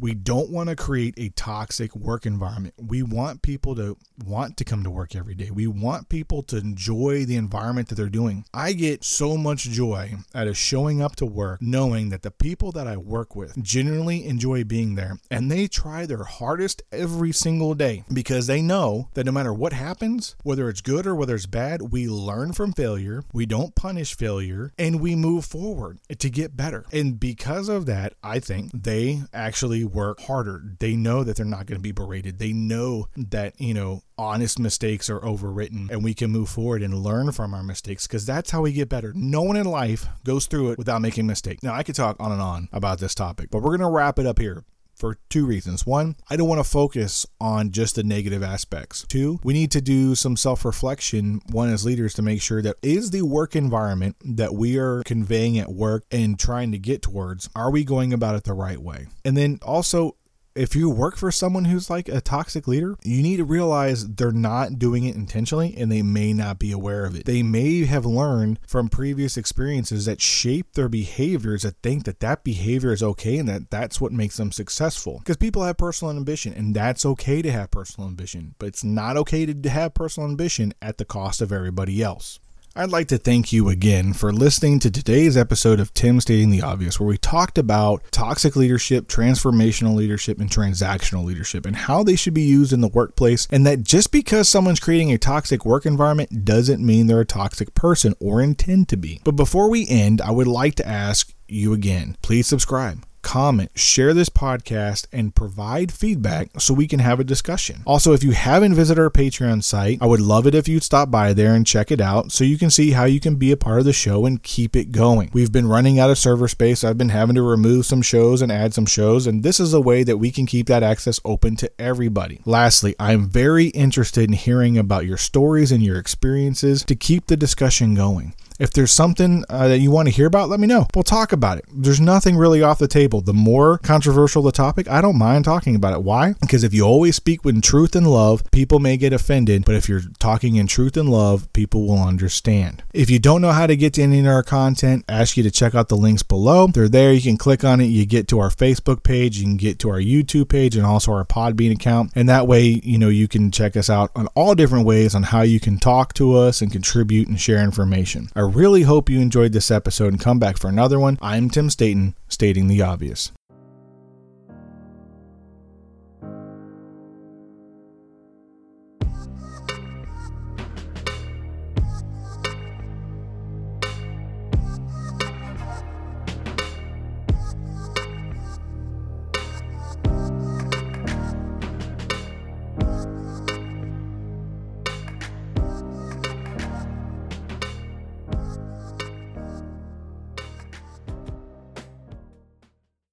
We 0.01 0.13
don't 0.13 0.49
want 0.49 0.69
to 0.69 0.75
create 0.75 1.13
a 1.17 1.29
toxic 1.29 1.95
work 1.95 2.25
environment. 2.25 2.75
We 2.77 3.03
want 3.03 3.41
people 3.41 3.75
to 3.75 3.97
want 4.25 4.57
to 4.57 4.65
come 4.65 4.83
to 4.83 4.89
work 4.89 5.15
every 5.15 5.35
day. 5.35 5.51
We 5.51 5.67
want 5.67 6.09
people 6.09 6.43
to 6.43 6.57
enjoy 6.57 7.25
the 7.25 7.35
environment 7.35 7.89
that 7.89 7.95
they're 7.95 8.09
doing. 8.09 8.45
I 8.53 8.73
get 8.73 9.03
so 9.03 9.37
much 9.37 9.63
joy 9.63 10.15
out 10.33 10.47
of 10.47 10.57
showing 10.57 11.01
up 11.01 11.15
to 11.17 11.25
work 11.25 11.61
knowing 11.61 12.09
that 12.09 12.21
the 12.21 12.31
people 12.31 12.71
that 12.73 12.87
I 12.87 12.97
work 12.97 13.35
with 13.35 13.61
genuinely 13.61 14.25
enjoy 14.25 14.63
being 14.63 14.95
there 14.95 15.17
and 15.31 15.49
they 15.49 15.67
try 15.67 16.05
their 16.05 16.23
hardest 16.23 16.83
every 16.91 17.31
single 17.31 17.73
day 17.73 18.03
because 18.11 18.47
they 18.47 18.61
know 18.61 19.09
that 19.13 19.25
no 19.25 19.31
matter 19.31 19.53
what 19.53 19.73
happens, 19.73 20.35
whether 20.43 20.69
it's 20.69 20.81
good 20.81 21.07
or 21.07 21.15
whether 21.15 21.35
it's 21.35 21.45
bad, 21.45 21.91
we 21.91 22.07
learn 22.07 22.53
from 22.53 22.73
failure, 22.73 23.23
we 23.33 23.45
don't 23.45 23.75
punish 23.75 24.15
failure, 24.15 24.73
and 24.77 24.99
we 24.99 25.15
move 25.15 25.45
forward 25.45 25.99
to 26.17 26.29
get 26.29 26.57
better. 26.57 26.85
And 26.91 27.19
because 27.19 27.69
of 27.69 27.85
that, 27.85 28.13
I 28.23 28.39
think 28.39 28.71
they 28.73 29.21
actually 29.33 29.84
work 29.87 30.21
harder. 30.21 30.63
They 30.79 30.95
know 30.95 31.23
that 31.23 31.37
they're 31.37 31.45
not 31.45 31.65
going 31.65 31.79
to 31.79 31.83
be 31.83 31.91
berated. 31.91 32.39
They 32.39 32.53
know 32.53 33.07
that, 33.15 33.59
you 33.59 33.73
know, 33.73 34.01
honest 34.17 34.59
mistakes 34.59 35.09
are 35.09 35.19
overwritten 35.19 35.89
and 35.89 36.03
we 36.03 36.13
can 36.13 36.31
move 36.31 36.49
forward 36.49 36.81
and 36.81 36.93
learn 36.93 37.31
from 37.31 37.53
our 37.53 37.63
mistakes 37.63 38.07
because 38.07 38.25
that's 38.25 38.51
how 38.51 38.61
we 38.61 38.73
get 38.73 38.89
better. 38.89 39.13
No 39.15 39.41
one 39.41 39.55
in 39.55 39.65
life 39.65 40.07
goes 40.23 40.47
through 40.47 40.71
it 40.71 40.77
without 40.77 41.01
making 41.01 41.27
mistakes. 41.27 41.63
Now, 41.63 41.73
I 41.73 41.83
could 41.83 41.95
talk 41.95 42.15
on 42.19 42.31
and 42.31 42.41
on 42.41 42.69
about 42.71 42.99
this 42.99 43.15
topic, 43.15 43.49
but 43.51 43.59
we're 43.59 43.77
going 43.77 43.89
to 43.89 43.95
wrap 43.95 44.19
it 44.19 44.25
up 44.25 44.39
here 44.39 44.63
for 44.95 45.17
two 45.29 45.45
reasons. 45.45 45.85
One, 45.85 46.15
I 46.29 46.35
don't 46.35 46.47
want 46.47 46.59
to 46.59 46.69
focus 46.69 47.25
on 47.39 47.71
just 47.71 47.95
the 47.95 48.03
negative 48.03 48.43
aspects. 48.43 49.05
Two, 49.07 49.39
we 49.43 49.53
need 49.53 49.71
to 49.71 49.81
do 49.81 50.15
some 50.15 50.37
self 50.37 50.65
reflection, 50.65 51.41
one 51.51 51.71
as 51.71 51.85
leaders, 51.85 52.13
to 52.15 52.21
make 52.21 52.41
sure 52.41 52.61
that 52.61 52.77
is 52.81 53.11
the 53.11 53.23
work 53.23 53.55
environment 53.55 54.15
that 54.23 54.53
we 54.53 54.77
are 54.77 55.03
conveying 55.03 55.59
at 55.59 55.71
work 55.71 56.03
and 56.11 56.39
trying 56.39 56.71
to 56.71 56.79
get 56.79 57.01
towards, 57.01 57.49
are 57.55 57.71
we 57.71 57.83
going 57.83 58.13
about 58.13 58.35
it 58.35 58.43
the 58.43 58.53
right 58.53 58.79
way? 58.79 59.07
And 59.23 59.35
then 59.35 59.59
also, 59.61 60.15
if 60.55 60.73
you 60.73 60.89
work 60.89 61.17
for 61.17 61.31
someone 61.31 61.65
who's 61.65 61.89
like 61.89 62.07
a 62.07 62.21
toxic 62.21 62.67
leader, 62.67 62.95
you 63.03 63.21
need 63.21 63.37
to 63.37 63.43
realize 63.43 64.07
they're 64.07 64.31
not 64.31 64.79
doing 64.79 65.03
it 65.03 65.15
intentionally 65.15 65.75
and 65.77 65.91
they 65.91 66.01
may 66.01 66.31
not 66.31 66.59
be 66.59 66.71
aware 66.71 67.05
of 67.05 67.15
it. 67.15 67.25
They 67.25 67.43
may 67.43 67.83
have 67.85 68.05
learned 68.05 68.59
from 68.65 68.87
previous 68.87 69.35
experiences 69.35 70.05
that 70.05 70.21
shape 70.21 70.73
their 70.73 70.87
behaviors 70.87 71.63
that 71.63 71.81
think 71.83 72.05
that 72.05 72.21
that 72.21 72.45
behavior 72.45 72.93
is 72.93 73.03
okay 73.03 73.37
and 73.37 73.49
that 73.49 73.69
that's 73.69 73.99
what 73.99 74.13
makes 74.13 74.37
them 74.37 74.53
successful. 74.53 75.19
Because 75.19 75.37
people 75.37 75.63
have 75.63 75.77
personal 75.77 76.15
ambition 76.15 76.53
and 76.53 76.73
that's 76.73 77.05
okay 77.05 77.41
to 77.41 77.51
have 77.51 77.69
personal 77.69 78.07
ambition, 78.07 78.55
but 78.57 78.67
it's 78.67 78.83
not 78.83 79.17
okay 79.17 79.45
to 79.45 79.69
have 79.69 79.93
personal 79.93 80.29
ambition 80.29 80.73
at 80.81 80.97
the 80.97 81.05
cost 81.05 81.41
of 81.41 81.51
everybody 81.51 82.01
else. 82.01 82.39
I'd 82.77 82.89
like 82.89 83.07
to 83.07 83.17
thank 83.17 83.53
you 83.53 83.69
again 83.69 84.11
for 84.11 84.33
listening 84.33 84.79
to 84.79 84.91
today's 84.91 85.37
episode 85.37 85.79
of 85.79 85.93
Tim 85.93 86.19
Stating 86.19 86.49
the 86.49 86.61
Obvious, 86.61 86.99
where 86.99 87.07
we 87.07 87.17
talked 87.17 87.57
about 87.57 88.03
toxic 88.11 88.57
leadership, 88.57 89.07
transformational 89.07 89.95
leadership, 89.95 90.41
and 90.41 90.49
transactional 90.49 91.23
leadership, 91.23 91.65
and 91.65 91.73
how 91.73 92.03
they 92.03 92.17
should 92.17 92.33
be 92.33 92.41
used 92.41 92.73
in 92.73 92.81
the 92.81 92.89
workplace. 92.89 93.47
And 93.49 93.65
that 93.65 93.85
just 93.85 94.11
because 94.11 94.49
someone's 94.49 94.81
creating 94.81 95.13
a 95.13 95.17
toxic 95.17 95.65
work 95.65 95.85
environment 95.85 96.43
doesn't 96.43 96.85
mean 96.85 97.07
they're 97.07 97.21
a 97.21 97.25
toxic 97.25 97.73
person 97.75 98.13
or 98.19 98.41
intend 98.41 98.89
to 98.89 98.97
be. 98.97 99.21
But 99.23 99.37
before 99.37 99.69
we 99.69 99.87
end, 99.87 100.19
I 100.19 100.31
would 100.31 100.45
like 100.45 100.75
to 100.75 100.85
ask 100.85 101.33
you 101.47 101.71
again 101.73 102.17
please 102.21 102.47
subscribe 102.47 103.05
comment, 103.25 103.71
share 103.73 104.13
this 104.13 104.29
podcast, 104.29 105.07
and 105.11 105.33
provide 105.33 105.91
feedback 105.91 106.61
so 106.61 106.75
we 106.75 106.87
can 106.87 106.99
have 106.99 107.19
a 107.19 107.23
discussion. 107.23 107.81
Also, 107.83 108.13
if 108.13 108.23
you 108.23 108.31
haven't 108.31 108.75
visited 108.75 109.01
our 109.01 109.09
Patreon 109.09 109.63
site, 109.63 109.97
I 109.99 110.05
would 110.05 110.21
love 110.21 110.45
it 110.45 110.53
if 110.53 110.67
you'd 110.67 110.83
stop 110.83 111.09
by 111.09 111.33
there 111.33 111.55
and 111.55 111.65
check 111.65 111.91
it 111.91 111.99
out 111.99 112.31
so 112.31 112.43
you 112.43 112.59
can 112.59 112.69
see 112.69 112.91
how 112.91 113.05
you 113.05 113.19
can 113.19 113.35
be 113.35 113.51
a 113.51 113.57
part 113.57 113.79
of 113.79 113.85
the 113.85 113.93
show 113.93 114.27
and 114.27 114.43
keep 114.43 114.75
it 114.75 114.91
going. 114.91 115.31
We've 115.33 115.51
been 115.51 115.67
running 115.67 115.97
out 115.99 116.11
of 116.11 116.19
server 116.19 116.47
space. 116.47 116.83
I've 116.83 116.99
been 116.99 117.09
having 117.09 117.33
to 117.33 117.41
remove 117.41 117.87
some 117.87 118.03
shows 118.03 118.43
and 118.43 118.51
add 118.51 118.75
some 118.75 118.85
shows, 118.85 119.25
and 119.25 119.41
this 119.41 119.59
is 119.59 119.73
a 119.73 119.81
way 119.81 120.03
that 120.03 120.17
we 120.17 120.29
can 120.29 120.45
keep 120.45 120.67
that 120.67 120.83
access 120.83 121.19
open 121.25 121.55
to 121.55 121.71
everybody. 121.81 122.41
Lastly, 122.45 122.95
I'm 122.99 123.27
very 123.27 123.69
interested 123.69 124.25
in 124.25 124.33
hearing 124.33 124.77
about 124.77 125.07
your 125.07 125.17
stories 125.17 125.71
and 125.71 125.83
your 125.83 125.97
experiences 125.97 126.83
to 126.83 126.95
keep 126.95 127.25
the 127.25 127.35
discussion 127.35 127.95
going. 127.95 128.35
If 128.59 128.71
there's 128.71 128.91
something 128.91 129.43
uh, 129.49 129.67
that 129.67 129.79
you 129.79 129.91
want 129.91 130.07
to 130.07 130.13
hear 130.13 130.27
about, 130.27 130.49
let 130.49 130.59
me 130.59 130.67
know. 130.67 130.87
We'll 130.95 131.03
talk 131.03 131.31
about 131.31 131.57
it. 131.57 131.65
There's 131.71 131.99
nothing 131.99 132.37
really 132.37 132.61
off 132.61 132.79
the 132.79 132.87
table. 132.87 133.21
The 133.21 133.33
more 133.33 133.77
controversial 133.79 134.41
the 134.43 134.51
topic, 134.51 134.89
I 134.89 135.01
don't 135.01 135.17
mind 135.17 135.45
talking 135.45 135.75
about 135.75 135.93
it. 135.93 136.03
Why? 136.03 136.35
Because 136.39 136.63
if 136.63 136.73
you 136.73 136.83
always 136.83 137.15
speak 137.15 137.43
with 137.43 137.61
truth 137.61 137.95
and 137.95 138.07
love, 138.07 138.49
people 138.51 138.79
may 138.79 138.97
get 138.97 139.13
offended, 139.13 139.65
but 139.65 139.75
if 139.75 139.89
you're 139.89 140.01
talking 140.19 140.55
in 140.55 140.67
truth 140.67 140.95
and 140.95 141.09
love, 141.09 141.51
people 141.53 141.85
will 141.87 142.01
understand. 142.01 142.83
If 142.93 143.09
you 143.09 143.19
don't 143.19 143.41
know 143.41 143.51
how 143.51 143.67
to 143.67 143.75
get 143.75 143.93
to 143.95 144.03
any 144.03 144.19
of 144.19 144.27
our 144.27 144.43
content, 144.43 145.03
I 145.09 145.21
ask 145.21 145.35
you 145.35 145.43
to 145.43 145.51
check 145.51 145.75
out 145.75 145.89
the 145.89 145.97
links 145.97 146.23
below. 146.23 146.67
They're 146.67 146.87
there. 146.87 147.13
You 147.13 147.21
can 147.21 147.37
click 147.37 147.63
on 147.63 147.81
it. 147.81 147.85
You 147.85 148.05
get 148.05 148.27
to 148.29 148.39
our 148.39 148.49
Facebook 148.49 149.03
page, 149.03 149.37
you 149.37 149.45
can 149.45 149.57
get 149.57 149.79
to 149.79 149.89
our 149.89 149.99
YouTube 149.99 150.49
page, 150.49 150.75
and 150.75 150.85
also 150.85 151.11
our 151.11 151.25
Podbean 151.25 151.73
account. 151.73 152.11
And 152.15 152.29
that 152.29 152.47
way, 152.47 152.81
you 152.83 152.97
know, 152.97 153.09
you 153.09 153.27
can 153.27 153.51
check 153.51 153.75
us 153.75 153.89
out 153.89 154.11
on 154.15 154.27
all 154.27 154.55
different 154.55 154.85
ways 154.85 155.15
on 155.15 155.23
how 155.23 155.41
you 155.41 155.59
can 155.59 155.77
talk 155.77 156.13
to 156.13 156.35
us 156.35 156.61
and 156.61 156.71
contribute 156.71 157.27
and 157.27 157.39
share 157.39 157.61
information. 157.63 158.29
I 158.45 158.47
really 158.47 158.83
hope 158.83 159.09
you 159.09 159.21
enjoyed 159.21 159.53
this 159.53 159.71
episode 159.71 160.13
and 160.13 160.21
come 160.21 160.37
back 160.37 160.59
for 160.59 160.67
another 160.67 160.99
one. 160.99 161.17
I'm 161.19 161.49
Tim 161.49 161.67
Staten, 161.67 162.13
stating 162.29 162.67
the 162.67 162.79
obvious. 162.83 163.31